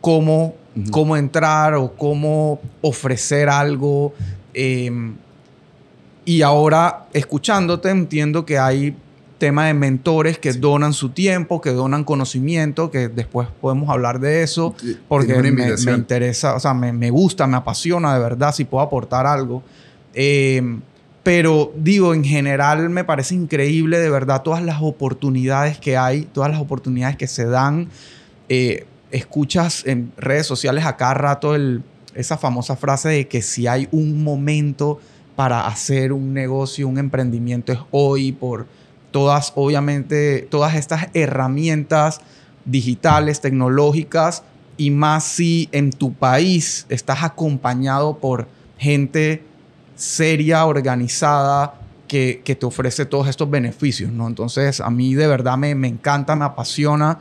[0.00, 0.54] cómo,
[0.90, 4.14] cómo entrar o cómo ofrecer algo.
[4.54, 5.16] Em,
[6.24, 8.94] y ahora, escuchándote, entiendo que hay
[9.38, 14.42] tema de mentores que donan su tiempo, que donan conocimiento, que después podemos hablar de
[14.42, 14.74] eso,
[15.06, 19.62] porque me, interesa, o sea, me, gusta, me apasiona de verdad si puedo aportar algo.
[20.14, 20.80] Eh,
[21.22, 26.50] pero digo, en general me parece increíble de verdad todas las oportunidades que hay, todas
[26.50, 27.88] las oportunidades que se dan.
[28.48, 31.82] Eh, escuchas en redes sociales a cada rato el,
[32.14, 35.00] esa famosa frase de que si hay un momento
[35.36, 38.66] para hacer un negocio, un emprendimiento es hoy por
[39.18, 42.20] todas, obviamente, todas estas herramientas
[42.64, 44.44] digitales, tecnológicas,
[44.76, 48.46] y más si en tu país estás acompañado por
[48.78, 49.42] gente
[49.96, 51.74] seria, organizada,
[52.06, 54.28] que, te ofrece todos estos beneficios, ¿no?
[54.28, 57.18] Entonces, a mí de verdad me, me encanta, me apasiona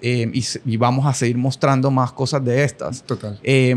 [0.00, 3.02] eh, y, vamos a seguir mostrando más cosas de estas.
[3.02, 3.40] Total.
[3.42, 3.74] Eh,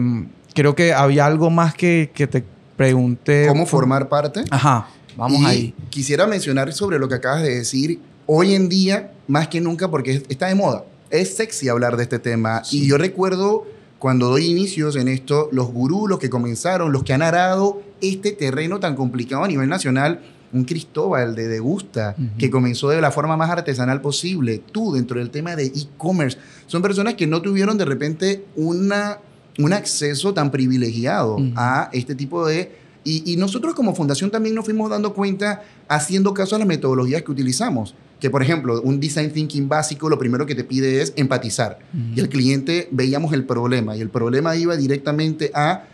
[0.54, 2.44] creo que había algo más que, que te
[2.78, 3.48] pregunté.
[3.48, 4.44] ¿Cómo formar parte?
[4.52, 5.74] Ajá, vamos ahí.
[5.90, 8.00] Quisiera mencionar sobre lo que acabas de decir.
[8.26, 10.86] Hoy en día, más que nunca, porque está de moda.
[11.10, 12.62] Es sexy hablar de este tema.
[12.72, 13.66] Y yo recuerdo
[14.04, 18.34] cuando doy inicios en esto, los gurús, los que comenzaron, los que han arado este
[18.34, 20.20] terreno tan complicado a nivel nacional,
[20.52, 25.30] un Cristóbal de Degusta, que comenzó de la forma más artesanal posible, tú dentro del
[25.30, 29.20] tema de e-commerce, son personas que no tuvieron de repente una,
[29.58, 32.83] un acceso tan privilegiado a este tipo de...
[33.04, 37.32] Y, nosotros como fundación también nos fuimos dando cuenta haciendo caso a las metodologías que
[37.32, 37.96] utilizamos.
[38.20, 41.80] Que, por ejemplo, un design thinking básico lo primero que te pide es empatizar.
[42.16, 45.86] Y el cliente veíamos el problema y el problema iba directamente a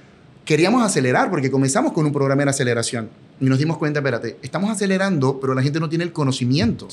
[0.46, 4.70] queríamos acelerar porque comenzamos con un programa de aceleración y nos dimos cuenta, espérate, estamos
[4.70, 6.88] acelerando, pero la gente no tiene el conocimiento.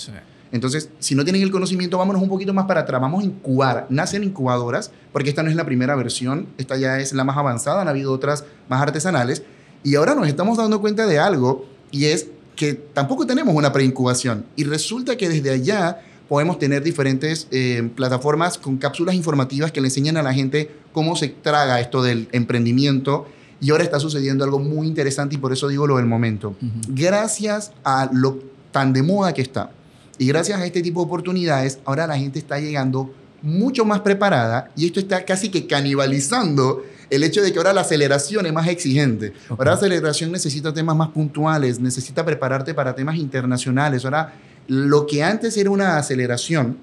[0.53, 3.01] Entonces, si no tienen el conocimiento, vámonos un poquito más para atrás.
[3.01, 3.87] Vamos a incubar.
[3.91, 7.83] Nacen incubadoras, porque esta no es la primera versión, esta ya es la más avanzada,
[7.83, 9.43] han habido otras más artesanales.
[9.83, 14.47] Y ahora nos estamos dando cuenta de algo, y es que tampoco tenemos una preincubación.
[14.57, 19.89] Y resulta que desde allá podemos tener diferentes eh, plataformas con cápsulas informativas que le
[19.89, 23.27] enseñan a la gente cómo se traga esto del emprendimiento
[23.61, 26.57] y ahora está sucediendo algo muy interesante y por eso digo lo del momento.
[26.89, 28.39] Gracias a lo
[28.73, 29.71] tan de moda que está
[30.19, 33.13] y gracias a este tipo de oportunidades, ahora la gente está llegando
[33.43, 37.83] mucho más preparada y esto está casi que canibalizando el hecho de que ahora la
[37.83, 39.33] aceleración es más exigente.
[39.51, 44.05] Ahora la aceleración necesita temas más puntuales, necesita prepararte para temas internacionales.
[44.05, 44.35] Ahora,
[44.69, 46.79] lo que antes era una aceleración,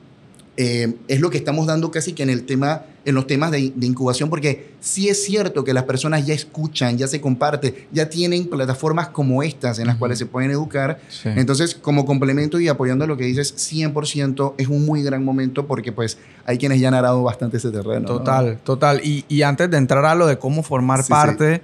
[0.56, 3.60] eh, es lo que estamos dando casi que en el tema en los temas de,
[3.60, 8.48] incubación porque sí es cierto que las personas ya escuchan ya se comparte ya tienen
[8.48, 11.00] plataformas como estas en las cuales se pueden educar.
[11.26, 15.92] Entonces como complemento y apoyando lo que dices 100% es un muy gran momento porque
[15.92, 19.02] pues hay quienes ya han arado bastante ese terreno total total.
[19.04, 21.62] Y, y, antes de entrar a lo de cómo formar parte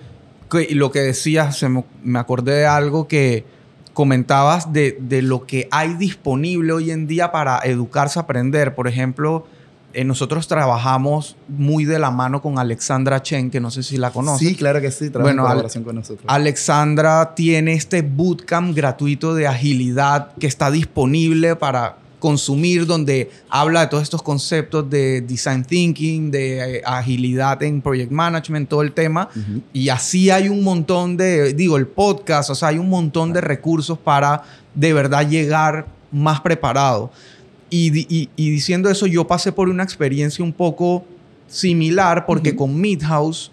[0.67, 3.59] y lo que decías me, me acordé de algo que
[3.99, 8.73] comentabas de, de, lo que hay disponible hoy en día para educarse, aprender.
[8.73, 9.45] Por ejemplo,
[9.91, 14.12] eh, nosotros trabajamos muy de la mano con Alexandra Chen, que no sé si la
[14.12, 14.47] conoces.
[14.47, 16.23] Sí, claro que sí, trabaja en colaboración con nosotros.
[16.27, 23.88] Alexandra tiene este bootcamp gratuito de agilidad que está disponible para consumir, donde habla de
[23.88, 29.29] todos estos conceptos de design thinking, de eh, agilidad en project management, todo el tema.
[29.73, 33.41] Y así hay un montón de, digo, el podcast, o sea, hay un montón de
[33.41, 34.43] recursos para
[34.75, 37.12] de verdad llegar más preparado.
[37.69, 41.05] Y, diciendo eso, yo pasé por una experiencia un poco
[41.47, 43.51] similar porque con Midhouse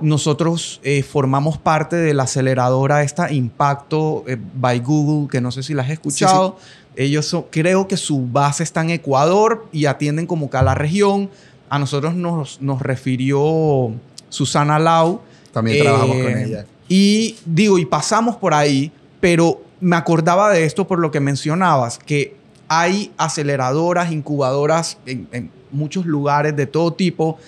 [0.00, 5.62] nosotros eh, formamos parte de la aceleradora esta Impacto eh, by Google, que no sé
[5.62, 6.58] si la has escuchado.
[6.96, 11.30] Ellos creo que su base está en Ecuador y atienden como que a la región.
[11.68, 13.92] A nosotros nos, nos refirió
[14.28, 15.20] Susana Lau.
[15.52, 16.66] También trabajamos con eh, ella.
[16.88, 21.98] Y digo, y pasamos por ahí, pero me acordaba de esto por lo que mencionabas,
[21.98, 22.36] que
[22.68, 27.38] hay aceleradoras, incubadoras en, en muchos lugares de todo tipo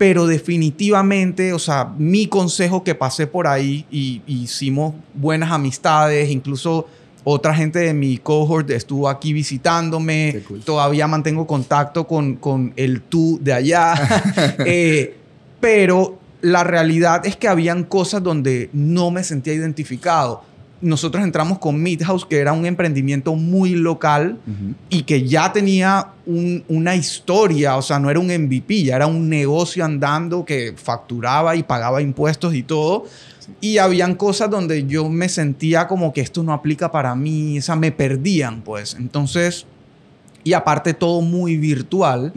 [0.00, 6.86] pero definitivamente, o sea, mi consejo que pasé por ahí y, hicimos buenas amistades, incluso
[7.24, 13.38] otra gente de mi cohort estuvo aquí visitándome, todavía mantengo contacto con, con el tú
[13.42, 13.94] de allá,
[14.66, 15.16] eh,
[15.60, 20.42] pero la realidad es que habían cosas donde no me sentía identificado.
[20.80, 24.38] Nosotros entramos con Midhouse, que era un emprendimiento muy local
[24.88, 29.28] y que ya tenía una historia, o sea, no era un MVP, ya era un
[29.28, 33.04] negocio andando que facturaba y pagaba impuestos y todo.
[33.60, 37.62] Y habían cosas donde yo me sentía como que esto no aplica para mí, o
[37.62, 38.94] sea, me perdían, pues.
[38.94, 39.66] Entonces,
[40.44, 42.32] y aparte todo muy virtual,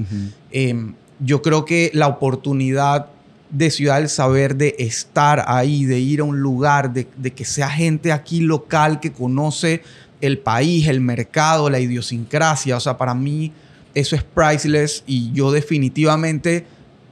[0.52, 3.08] em, yo creo que la oportunidad
[3.50, 7.70] de Ciudad del Saber, de estar ahí, de ir a un lugar, de, que sea
[7.70, 9.84] gente aquí local que conoce
[10.22, 12.76] el país, el mercado, la idiosincrasia.
[12.76, 13.54] O sea, para mí
[13.94, 16.66] eso es priceless y yo definitivamente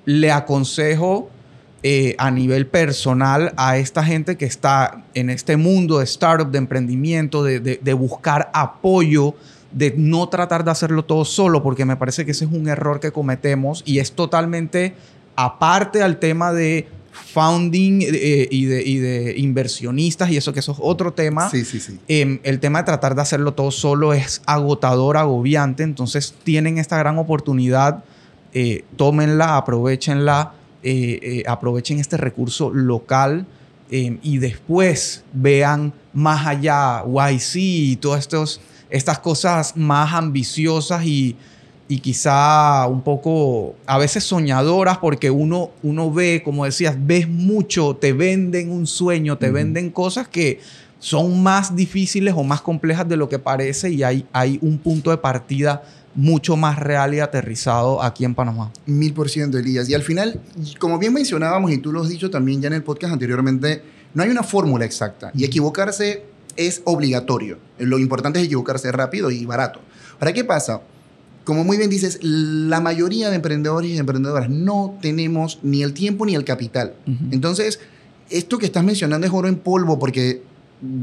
[0.06, 1.30] le aconsejo
[1.84, 6.58] eh, a nivel personal a esta gente que está en este mundo de startup, de
[6.58, 9.36] emprendimiento, de, de buscar apoyo,
[9.72, 13.00] de no tratar de hacerlo todo solo, porque me parece que ese es un error
[13.00, 14.94] que cometemos y es totalmente
[15.36, 20.74] aparte al tema de founding eh, y, de, y, de, inversionistas y eso que eso
[20.74, 21.50] es otro tema.
[21.50, 22.00] Sí, sí, sí.
[22.08, 25.84] Em, el tema de tratar de hacerlo todo solo es agotador, agobiante.
[25.84, 28.04] Entonces tienen esta gran oportunidad.
[28.54, 33.46] Eh, tómenla, aprovechenla, eh, aprovechen este recurso local
[33.89, 41.36] em, y después vean más allá YC y todas estos, estas cosas más ambiciosas y
[41.91, 47.98] y quizá un poco a veces soñadoras porque uno, uno ve, como decías, ves mucho,
[47.98, 50.62] te venden un sueño, te venden cosas que
[51.00, 55.12] son más difíciles o más complejas de lo que parece y hay, hay un punto
[55.12, 55.84] de partida
[56.15, 58.71] mucho más real y aterrizado aquí en Panamá.
[58.86, 59.89] Mil por ciento, Elías.
[59.89, 60.41] Y al final,
[60.80, 63.82] como bien mencionábamos y tú lo has dicho también ya en el podcast anteriormente,
[64.13, 66.24] no hay una fórmula exacta y equivocarse
[66.58, 67.58] es obligatorio.
[67.80, 69.80] Lo importante es equivocarse rápido y barato.
[70.19, 70.82] ¿Para qué pasa?
[71.43, 76.26] como muy bien dices, la mayoría de emprendedores y emprendedoras no tenemos ni el tiempo
[76.26, 76.93] ni el capital.
[77.32, 77.80] Entonces,
[78.30, 80.43] esto que estás mencionando es oro en polvo porque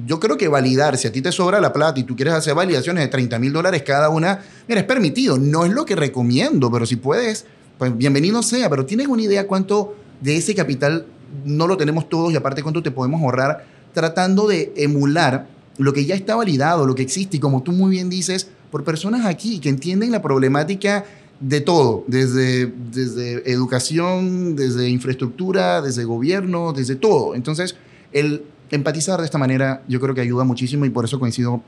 [0.07, 2.55] yo creo que validar, si a ti te sobra la plata y tú quieres hacer
[2.55, 5.39] validaciones de 30 mil dólares cada una, mira, es permitido.
[5.39, 7.47] No es lo que recomiendo, pero si puedes,
[7.79, 8.69] pues bienvenido sea.
[8.69, 11.07] Pero tienes una idea cuánto de ese capital
[11.45, 16.05] no lo tenemos todos y aparte cuánto te podemos ahorrar tratando de emular lo que
[16.05, 19.61] ya está validado, lo que existe y como tú muy bien dices, por personas aquí
[19.61, 21.05] que entienden la problemática
[21.41, 27.37] de todo, desde, desde educación, desde infraestructura, desde gobierno, desde todo.
[27.37, 27.77] Entonces,
[28.13, 31.63] el empatizar de esta manera yo creo que ayuda muchísimo y por eso coincido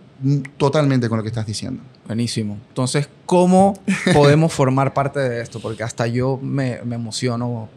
[0.56, 1.82] totalmente con lo que estás diciendo.
[2.06, 2.58] Buenísimo.
[2.68, 3.78] Entonces, ¿cómo
[4.12, 5.60] podemos formar parte de esto?
[5.60, 7.68] Porque hasta yo me, me emociono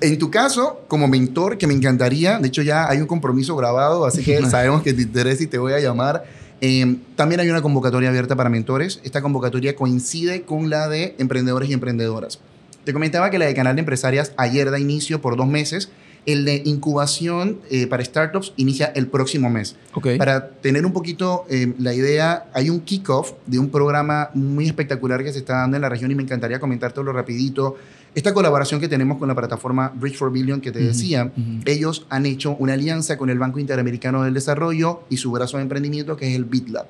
[0.00, 4.04] en tu caso, como mentor, que me encantaría, de hecho ya hay un compromiso grabado,
[4.04, 6.24] así que sabemos que te interesa y te voy a llamar.
[6.60, 9.00] Em, también hay una convocatoria abierta para mentores.
[9.04, 12.38] Esta convocatoria coincide con la de emprendedores y emprendedoras.
[12.84, 15.90] Te comentaba que la de Canal de Empresarias ayer da inicio por dos meses.
[16.26, 19.76] El de incubación eh, para startups inicia el próximo mes.
[20.18, 25.22] Para tener un poquito em, la idea, hay un kickoff de un programa muy espectacular
[25.22, 27.76] que se está dando en la región y me encantaría comentártelo rapidito.
[28.14, 31.32] Esta colaboración que tenemos con la plataforma Bridge for Billion que te decía,
[31.64, 35.64] ellos han hecho una alianza con el Banco Interamericano del Desarrollo y su brazo de
[35.64, 36.86] emprendimiento que es el BitLab.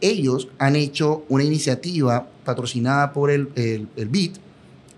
[0.00, 4.38] Ellos han hecho una iniciativa patrocinada por el, el, el BIT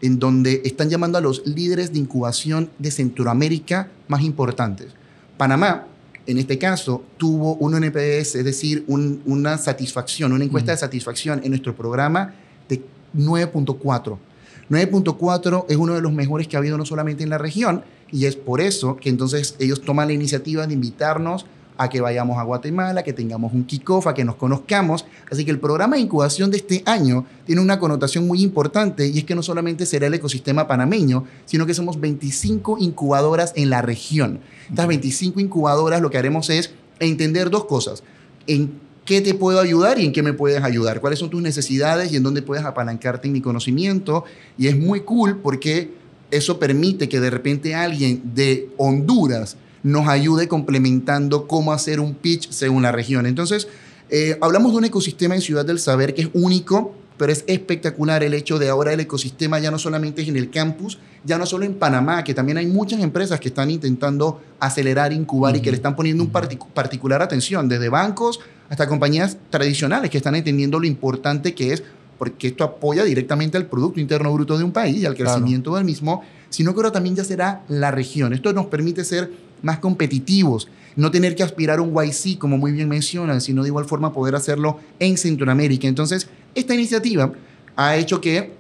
[0.01, 4.89] en donde están llamando a los líderes de incubación de Centroamérica más importantes.
[5.37, 5.87] Panamá,
[6.27, 11.51] en este caso, tuvo un NPS, es decir, una satisfacción, una encuesta de satisfacción en
[11.51, 12.35] nuestro programa
[12.69, 12.83] de
[13.17, 14.19] 9.4
[14.71, 18.27] 9.4 es uno de los mejores que ha habido no solamente en la región, y
[18.27, 21.47] es por eso que entonces ellos toman la iniciativa de invitarnos
[21.79, 25.07] a que vayamos a Guatemala, que tengamos un kickoff, a que nos conozcamos.
[25.31, 29.19] Así que el programa de incubación de este año tiene una connotación muy importante y
[29.19, 33.81] es que no solamente será el ecosistema panameño, sino que somos 25 incubadoras en la
[33.81, 34.41] región.
[34.69, 38.03] Estas 25 incubadoras lo que haremos es entender dos cosas.
[38.49, 38.73] En
[39.05, 42.17] qué te puedo ayudar y en qué me puedes ayudar, cuáles son tus necesidades y
[42.17, 44.25] en dónde puedes apalancarte en mi conocimiento.
[44.59, 45.93] Y es muy cool porque
[46.31, 52.51] eso permite que de repente alguien de Honduras nos ayude complementando cómo hacer un pitch
[52.51, 53.27] según la región.
[53.27, 53.69] Entonces,
[54.11, 58.23] eh, hablamos de un ecosistema en Ciudad del Saber que es único, pero es espectacular
[58.23, 61.47] el hecho de ahora el ecosistema ya no solamente es en el campus, ya no
[61.47, 65.71] solo en Panamá, que también hay muchas empresas que están intentando acelerar, incubar y que
[65.71, 70.87] le están poniendo un particular atención, desde bancos hasta compañías tradicionales que están entendiendo lo
[70.87, 71.83] importante que es,
[72.19, 75.85] porque esto apoya directamente al Producto Interno Bruto de un país y al crecimiento del
[75.85, 78.33] mismo, sino que ahora también ya será la región.
[78.33, 79.31] Esto nos permite ser
[79.63, 83.69] más competitivos, no tener que aspirar a un YC, como muy bien mencionan, sino de
[83.69, 85.87] igual forma poder hacerlo en Centroamérica.
[85.87, 87.33] Entonces, esta iniciativa
[87.77, 88.59] ha hecho que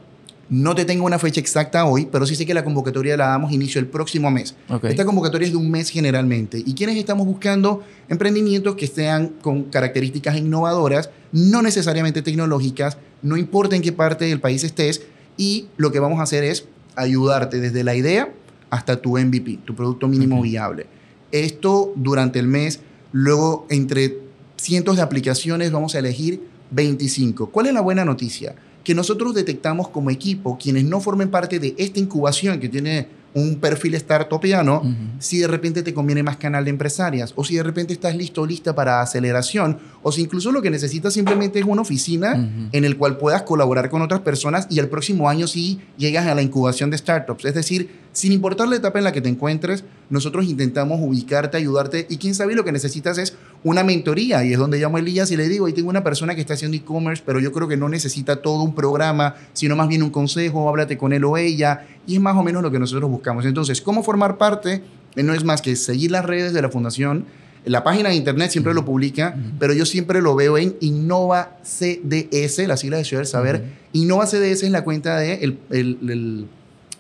[0.51, 3.53] no te tengo una fecha exacta hoy, pero sí sé que la convocatoria la damos
[3.53, 4.55] inicio el próximo mes.
[4.83, 6.63] Esta convocatoria es de un mes generalmente.
[6.65, 7.83] ¿Y quienes estamos buscando?
[8.09, 14.41] Emprendimientos que sean con características innovadoras, no necesariamente tecnológicas, no importa en qué parte del
[14.41, 15.03] país estés,
[15.37, 16.65] y lo que vamos a hacer es
[16.97, 18.33] ayudarte desde la idea
[18.71, 20.87] hasta tu MVP, tu producto mínimo viable.
[21.33, 22.81] Esto durante el mes,
[23.13, 24.19] luego entre
[24.57, 27.51] cientos de aplicaciones vamos a elegir 25.
[27.51, 28.55] ¿Cuál es la buena noticia?
[28.85, 33.57] Que nosotros detectamos como equipo quienes no formen parte de esta incubación que tiene un
[33.57, 34.83] perfil startupiano,
[35.19, 38.43] si de repente te conviene más canal de empresarias, o si de repente estás listo
[38.43, 42.85] o lista para aceleración, o si incluso lo que necesitas simplemente es una oficina en
[42.85, 46.43] el cual puedas colaborar con otras personas y el próximo año sí llegas a la
[46.43, 47.45] incubación de startups.
[47.45, 52.05] Es decir, sin importar la etapa en la que te encuentres, nosotros intentamos ubicarte, ayudarte
[52.11, 55.31] y quién sabe lo que necesitas es una mentoría y es donde llamo a Elías
[55.31, 57.77] y le digo, ahí tengo una persona que está haciendo e-commerce, pero yo creo que
[57.77, 61.87] no necesita todo un programa, sino más bien un consejo, háblate con él o ella
[62.09, 63.45] y es más o menos lo que nosotros buscamos.
[63.45, 64.83] Entonces, ¿cómo formar parte?
[65.15, 67.25] Eh, no es más que seguir las redes de la fundación.
[67.65, 72.67] La página de internet siempre lo publica, pero yo siempre lo veo en Innova CDS,
[72.67, 73.63] la sigla de Ciudad del Saber.
[73.93, 76.47] Innova CDS es la cuenta de el, el el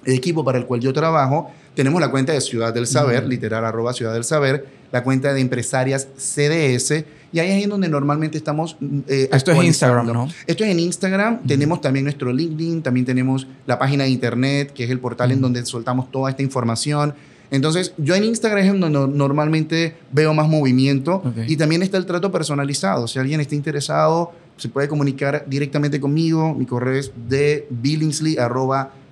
[0.04, 3.92] equipo para el cual yo trabajo, tenemos la cuenta de Ciudad del Saber, literal arroba
[3.92, 8.76] Ciudad del Saber, la cuenta de empresarias CDS, y ahí es en donde normalmente estamos.
[9.06, 10.28] Eh, Esto es Instagram, ¿no?
[10.46, 11.46] Esto es en Instagram.
[11.46, 15.40] Tenemos también nuestro LinkedIn, también tenemos la página de internet, que es el portal en
[15.40, 17.14] donde soltamos toda esta información.
[17.50, 22.30] Entonces, yo en Instagram es donde normalmente veo más movimiento y también está el trato
[22.30, 23.08] personalizado.
[23.08, 26.54] Si alguien está interesado, se puede comunicar directamente conmigo.
[26.54, 27.66] Mi correo es de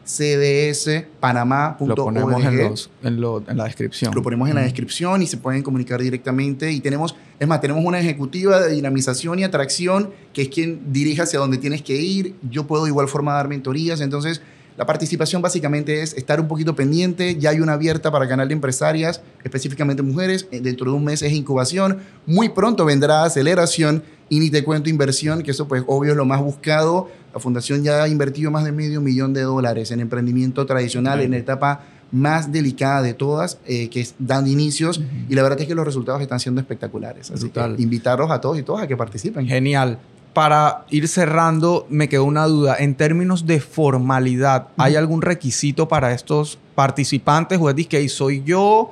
[0.07, 1.89] cdspanamá.org.
[1.89, 3.21] Lo ponemos en, en,
[3.57, 4.15] la descripción.
[4.15, 6.71] Lo ponemos en la descripción y se pueden comunicar directamente.
[6.71, 11.23] Y tenemos, es más, tenemos una ejecutiva de dinamización y atracción que es quien dirige
[11.23, 12.37] hacia donde tienes que ir.
[12.49, 14.01] Yo puedo de igual forma dar mentorías.
[14.01, 14.41] Entonces,
[14.77, 17.37] la participación básicamente es estar un poquito pendiente.
[17.37, 20.47] Ya hay una abierta para canal de empresarias, específicamente mujeres.
[20.51, 21.99] Eh, dentro de un mes es incubación.
[22.27, 26.25] Muy pronto vendrá aceleración y ni te cuento inversión, que eso pues obvio es lo
[26.25, 27.09] más buscado.
[27.37, 31.32] La fundación ya ha invertido más de medio millón de dólares en emprendimiento tradicional en
[31.32, 35.66] la etapa más delicada de todas, eh, que es dando inicios, y la verdad es
[35.66, 37.30] que los resultados están siendo espectaculares.
[37.30, 39.47] Así que invitarlos a todos y todas a que participen.
[39.47, 39.99] Genial
[40.32, 42.76] para ir cerrando, me quedó una duda.
[42.78, 47.59] En términos de formalidad, ¿hay algún requisito para estos participantes?
[47.59, 48.91] ¿O es que soy yo,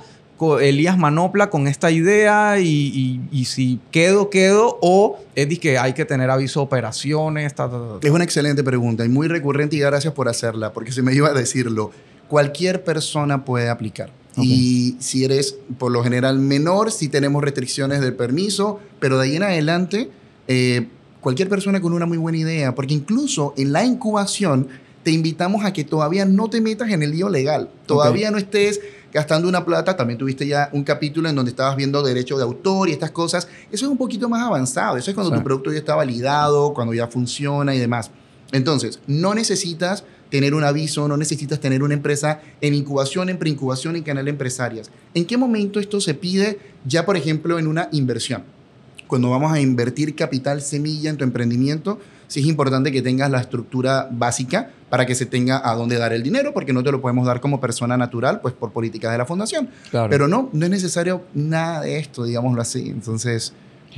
[0.60, 4.78] Elías Manopla, con esta idea y, si quedo, quedo?
[4.80, 7.54] ¿O es que hay que tener aviso de operaciones?
[8.02, 11.28] Es una excelente pregunta y muy recurrente y gracias por hacerla, porque se me iba
[11.28, 11.90] a decirlo.
[12.28, 14.10] Cualquier persona puede aplicar.
[14.36, 19.36] Y si eres, por lo general, menor, si tenemos restricciones del permiso, pero de ahí
[19.36, 20.10] en adelante...
[20.48, 20.88] Eh,
[21.24, 24.68] cualquier persona con una muy buena idea, porque incluso en la incubación
[25.04, 28.80] te invitamos a que todavía no te metas en el lío legal, todavía no estés
[29.14, 32.88] gastando una plata, también tuviste ya un capítulo en donde estabas viendo derecho de autor
[32.88, 35.78] y estas cosas, eso es un poquito más avanzado, eso es cuando tu producto ya
[35.78, 38.10] está validado, cuando ya funciona y demás.
[38.52, 43.94] Entonces, no necesitas tener un aviso, no necesitas tener una empresa en incubación, en preincubación,
[43.94, 44.90] en canal de empresarias.
[45.14, 48.42] ¿En qué momento esto se pide ya, por ejemplo, en una inversión?
[49.06, 52.00] cuando vamos a invertir capital semilla en tu emprendimiento,
[52.34, 56.12] sí es importante que tengas la estructura básica para que se tenga a dónde dar
[56.12, 59.18] el dinero, porque no te lo podemos dar como persona natural, pues por políticas de
[59.18, 59.68] la fundación.
[60.10, 62.88] Pero no, no es necesario nada de esto, digámoslo así.
[62.88, 63.52] Entonces,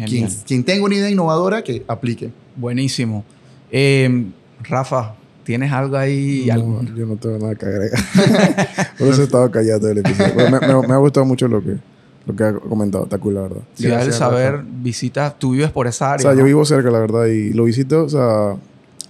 [0.05, 2.31] quien, quien, tenga una idea innovadora, que aplique.
[2.57, 3.25] Buenísimo.
[3.71, 4.33] Em,
[4.65, 6.51] Rafa, ¿tienes algo ahí?
[6.51, 6.83] algo?
[6.95, 7.99] yo no tengo nada que agregar.
[8.99, 10.51] por eso he estado callado el episodio.
[10.87, 11.79] me ha gustado mucho lo que
[12.27, 13.05] lo que ha comentado.
[13.05, 13.63] Está cool, la verdad.
[13.75, 16.29] Ciudad del Saber, visita, tú vives por esa área.
[16.29, 18.57] O sea, yo vivo cerca, la verdad, y lo visito, o sea,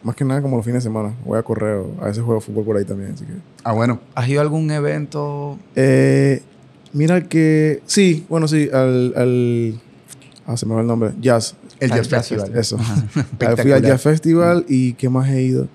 [0.02, 1.14] más que nada como los fines de semana.
[1.24, 3.32] Voy a correr, a veces juego fútbol por ahí también, así que.
[3.64, 4.00] Ah, bueno.
[4.14, 5.58] ¿Has ido a algún evento?
[5.74, 6.42] Eh,
[6.92, 7.82] mira que.
[7.86, 9.14] Sí, bueno, sí, al.
[9.16, 9.80] al
[10.46, 11.12] ah, se me va el nombre.
[11.20, 11.56] Jazz.
[11.80, 12.56] El Jazz, Festival.
[12.56, 12.78] Eso.
[12.78, 15.68] Fui al Jazz Festival y ¿qué más he ido?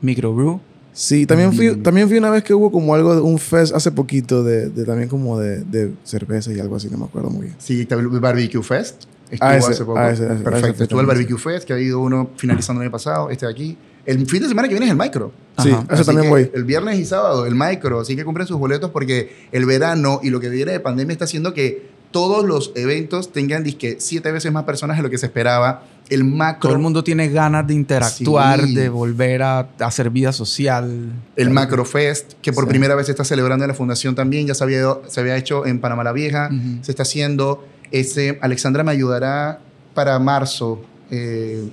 [0.00, 0.60] Microbrew.
[0.92, 4.42] Sí, también fui, también fui una vez que hubo como algo, un fest hace poquito
[4.42, 7.56] de, de también como de, de, cerveza y algo así, no me acuerdo muy bien.
[7.58, 9.04] Sí, el Barbecue Fest.
[9.30, 9.98] Estuvo ah, hace poco.
[9.98, 10.82] Ah, ese, Perfecto.
[10.82, 13.78] Estuvo el Barbecue Fest, que ha ido uno finalizando el año pasado, este de aquí.
[14.04, 15.30] El fin de semana que viene es el micro.
[15.58, 16.50] Sí, eso también voy.
[16.52, 18.00] El viernes y sábado, el micro.
[18.00, 21.26] Así que compren sus boletos porque el verano y lo que viene de pandemia está
[21.26, 25.26] haciendo que todos los eventos tengan disque siete veces más personas de lo que se
[25.26, 25.84] esperaba.
[26.10, 26.68] El macro.
[26.68, 31.12] Todo el mundo tiene ganas de interactuar, de volver a hacer vida social.
[31.36, 34.54] El Macro Fest, que por primera vez se está celebrando en la fundación también, ya
[34.54, 36.50] se había, se había hecho en Panamá la Vieja,
[36.82, 37.64] se está haciendo.
[37.92, 39.60] Ese, Alexandra me ayudará
[39.94, 40.82] para marzo.
[41.10, 41.70] Eh,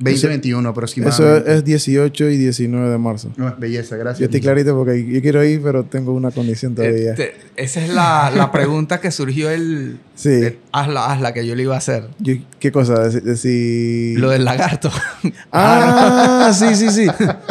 [0.00, 1.50] 2021 aproximadamente.
[1.50, 3.30] Eso es 18 y 19 de marzo.
[3.58, 4.20] belleza, gracias.
[4.20, 7.10] Yo estoy clarito porque yo quiero ir, pero tengo una condición todavía.
[7.10, 9.98] Este, esa es la, la, pregunta que surgió el...
[10.14, 10.58] Sí.
[10.72, 12.08] hazla, hazla, que yo le iba a hacer.
[12.58, 13.08] ¿Qué cosa?
[13.08, 14.90] De, Lo del lagarto.
[15.52, 17.06] Ah, sí, sí, sí.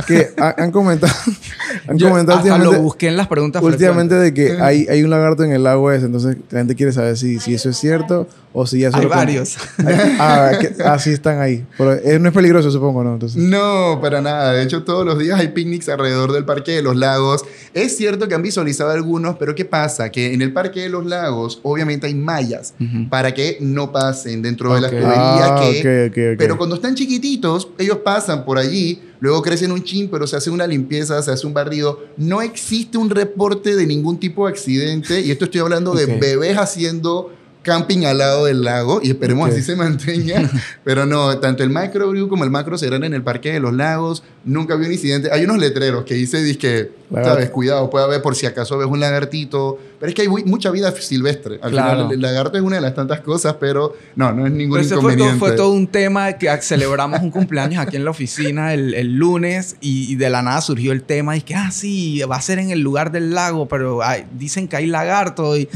[0.06, 1.14] que han comentado...
[1.88, 5.44] han comentado hasta lo busqué en las preguntas Últimamente de que hay, hay un lagarto
[5.44, 8.66] en el lago ese, entonces la gente quiere saber si, si eso es cierto o
[8.66, 9.58] si ya Hay varios.
[10.20, 10.52] ah,
[10.86, 11.66] ah, sí están ahí.
[11.78, 13.14] Pero eh, no es peligroso, supongo, ¿no?
[13.14, 13.42] Entonces...
[13.42, 14.54] No, para nada.
[14.54, 17.44] De hecho, todos los días hay picnics alrededor del Parque de los Lagos.
[17.74, 20.10] Es cierto que han visualizado algunos, pero ¿qué pasa?
[20.12, 22.74] Que en el Parque de los Lagos, obviamente hay mallas
[23.10, 25.14] para que no pasen dentro de las tuberías.
[25.16, 26.36] Ah, que...
[26.38, 30.50] Pero cuando están chiquititos, ellos pasan por allí luego crecen un chin, pero se hace
[30.50, 32.00] una limpieza, se hace un barrido.
[32.18, 36.58] No existe un reporte de ningún tipo de accidente, y esto estoy hablando de bebés
[36.58, 37.32] haciendo
[37.68, 39.54] camping al lado del lago y esperemos Ok.
[39.54, 40.50] así se mantenga.
[40.86, 44.24] Pero no, tanto el microbrew como el macro serán en el Parque de los Lagos.
[44.46, 45.30] Nunca había un incidente.
[45.32, 47.30] Hay unos letreros que dice, que, Lagarto.
[47.36, 49.78] sabes, cuidado, puede haber por si acaso ves un lagartito.
[50.00, 51.60] Pero es que hay mucha vida silvestre.
[51.62, 51.98] Al Claro.
[52.04, 54.86] final, el lagarto es una de las tantas cosas, pero no, no es ningún Pero
[54.86, 55.40] ese fue todo, inconveniente.
[55.40, 59.76] fue todo un tema que celebramos un cumpleaños aquí en la oficina el, el lunes
[59.82, 62.60] y, y de la nada surgió el tema y que, ah, sí, va a ser
[62.60, 64.00] en el lugar del lago, pero
[64.38, 65.68] dicen que hay lagarto y,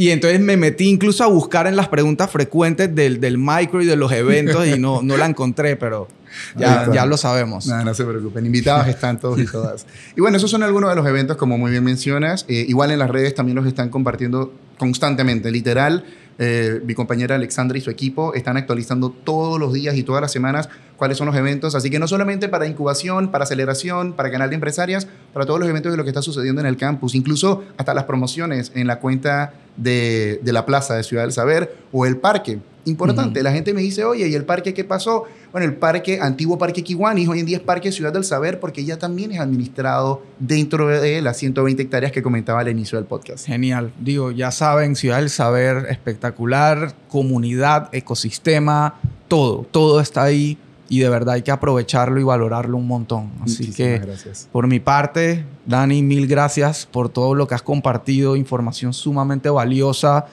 [0.00, 3.84] y entonces me metí incluso a buscar en las preguntas frecuentes del, del micro y
[3.84, 6.08] de los eventos y no, no la encontré, pero
[6.56, 7.66] ya, ya lo sabemos.
[7.66, 8.46] No, no se preocupen.
[8.46, 9.84] Invitados están todos y todas.
[10.16, 12.46] Y bueno, esos son algunos de los eventos, como muy bien mencionas.
[12.48, 15.50] Eh, igual en las redes también los están compartiendo constantemente.
[15.50, 16.06] Literal,
[16.42, 20.32] eh, mi compañera Alexandra y su equipo están actualizando todos los días y todas las
[20.32, 21.74] semanas cuáles son los eventos.
[21.74, 25.68] Así que no solamente para incubación, para aceleración, para canal de empresarias, para todos los
[25.68, 29.00] eventos de lo que está sucediendo en el campus, incluso hasta las promociones en la
[29.00, 32.58] cuenta de, de la plaza de Ciudad del Saber o el parque.
[32.86, 35.24] Importante, la gente me dice, oye, ¿y el parque qué pasó?
[35.52, 38.84] Bueno, el parque, antiguo parque Kiwanis, hoy en día es Parque Ciudad del Saber porque
[38.84, 43.46] ya también es administrado dentro de las 120 hectáreas que comentaba al inicio del podcast.
[43.46, 43.92] Genial.
[44.00, 48.94] Digo, ya saben, Ciudad del Saber, espectacular, comunidad, ecosistema,
[49.28, 50.56] todo, todo está ahí
[50.88, 53.30] y de verdad hay que aprovecharlo y valorarlo un montón.
[53.42, 54.48] Así Muchísimas que gracias.
[54.50, 60.26] por mi parte, Dani, mil gracias por todo lo que has compartido, información sumamente valiosa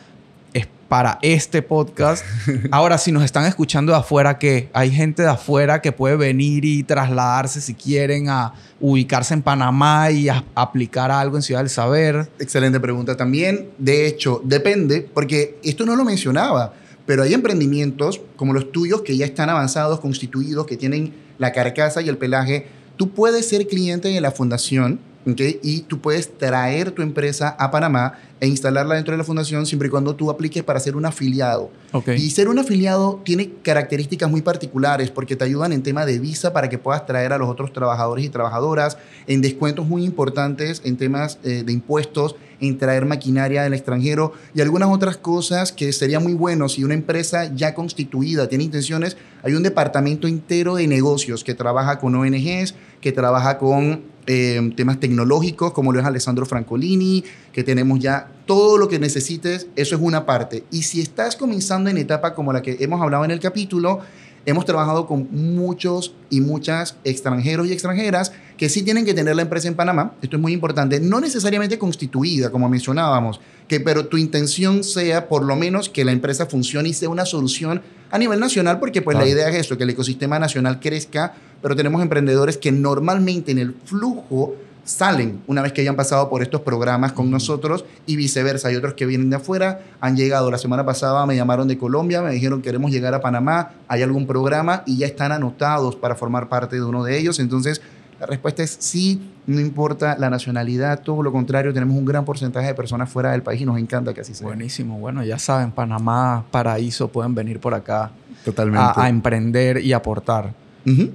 [0.88, 2.24] para este podcast.
[2.72, 6.64] Ahora, si nos están escuchando de afuera, que hay gente de afuera que puede venir
[6.66, 11.70] y trasladarse si quieren a ubicarse en Panamá y a- aplicar algo en Ciudad del
[11.70, 12.30] Saber.
[12.40, 13.70] Excelente pregunta también.
[13.78, 16.74] De hecho, depende, porque esto no lo mencionaba,
[17.06, 22.02] pero hay emprendimientos como los tuyos que ya están avanzados, constituidos, que tienen la carcasa
[22.02, 22.68] y el pelaje.
[22.98, 25.00] Tú puedes ser cliente de la fundación
[25.36, 29.88] y tú puedes traer tu empresa a Panamá e instalarla dentro de la fundación siempre
[29.88, 31.72] y cuando tú apliques para ser un afiliado.
[31.92, 32.10] Ok.
[32.10, 36.54] Y ser un afiliado tiene características muy particulares porque te ayudan en tema de visa
[36.54, 40.98] para que puedas traer a los otros trabajadores y trabajadoras, en descuentos muy importantes en
[40.98, 46.20] temas eh, de impuestos, en traer maquinaria del extranjero y algunas otras cosas que sería
[46.20, 49.18] muy bueno si una empresa ya constituida tiene intenciones.
[49.44, 55.00] Hay un departamento entero de negocios que trabaja con ONGs, que trabaja con eh, temas
[55.00, 57.24] tecnológicos, como lo es Alessandro Francolini,
[57.54, 60.66] que tenemos ya todo lo que necesites, eso es una parte.
[60.70, 64.02] Y si estás comenzando en etapa como la que hemos hablado en el capítulo,
[64.48, 69.41] hemos trabajado con muchos y muchas extranjeros y extranjeras que sí tienen que tener la
[69.41, 70.14] empresa en Panamá.
[70.22, 71.02] Esto es muy importante.
[71.02, 76.14] No necesariamente constituida, como mencionábamos, que, pero tu intención sea por lo menos que la
[76.14, 79.26] empresa funcione y sea una solución a nivel nacional, porque pues Claro.
[79.28, 83.58] la idea es eso, que el ecosistema nacional crezca, pero tenemos emprendedores que normalmente en
[83.60, 84.56] el flujo
[84.88, 88.70] salen una vez que hayan pasado por estos programas con nosotros y viceversa.
[88.70, 90.50] Hay otros que vienen de afuera, han llegado.
[90.50, 94.26] La semana pasada me llamaron de Colombia, me dijeron queremos llegar a Panamá, hay algún
[94.26, 97.40] programa y ya están anotados para formar parte de uno de ellos.
[97.40, 97.82] Entonces,
[98.20, 102.68] la respuesta es sí, no importa la nacionalidad, todo lo contrario, tenemos un gran porcentaje
[102.68, 104.48] de personas fuera del país y nos encanta que así sea.
[104.48, 104.98] Buenísimo.
[105.00, 108.12] Bueno, ya saben, Panamá, paraíso, pueden venir por acá
[108.46, 108.80] Totalmente.
[108.96, 110.54] a, a emprender y aportar.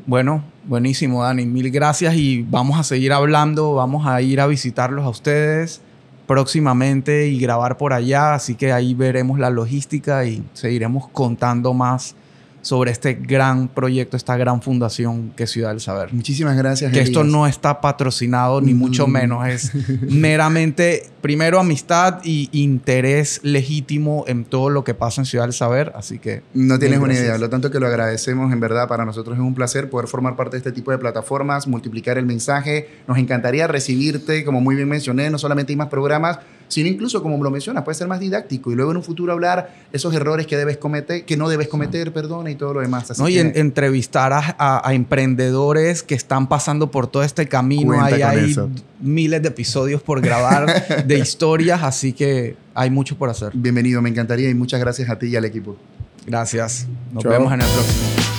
[0.06, 1.46] Bueno, buenísimo, Dani.
[1.46, 3.74] Mil gracias y vamos a seguir hablando.
[3.74, 5.80] Vamos a ir a visitarlos a ustedes
[6.26, 8.34] próximamente y grabar por allá.
[8.34, 12.14] Así que ahí veremos la logística y seguiremos contando más
[12.62, 16.12] sobre este gran proyecto, esta gran fundación que es Ciudad del Saber.
[16.14, 16.92] Muchísimas gracias.
[16.92, 17.32] Que esto Elías.
[17.36, 19.10] no está patrocinado ni mucho Mm.
[19.10, 19.46] menos.
[19.48, 19.72] Es
[20.08, 25.92] meramente, primero, amistad y interés legítimo en todo lo que pasa en Ciudad del Saber.
[25.96, 29.36] Así que No tienes una idea, lo tanto que lo agradecemos, en verdad, para nosotros
[29.36, 32.88] es un placer poder formar parte de este tipo de plataformas, multiplicar el mensaje.
[33.08, 36.38] Nos encantaría recibirte, como muy bien mencioné, no solamente hay más programas,
[36.68, 39.74] sino incluso, como lo mencionas, puede ser más didáctico y luego en un futuro hablar
[39.92, 43.10] esos errores que debes cometer, que no debes cometer, perdona, y todo lo demás.
[43.10, 43.28] Así ¿no?
[43.28, 47.88] Y en- entrevistar a, a- a emprendedores que están pasando por todo este camino.
[47.88, 48.68] Cuenta Ahí hay eso.
[49.00, 53.50] miles de episodios por grabar de historias, así que hay mucho por hacer.
[53.54, 55.76] bienvenido, me encantaría y muchas gracias a ti y al equipo.
[56.26, 56.86] Gracias.
[57.12, 58.31] Nos vemos en el próximo.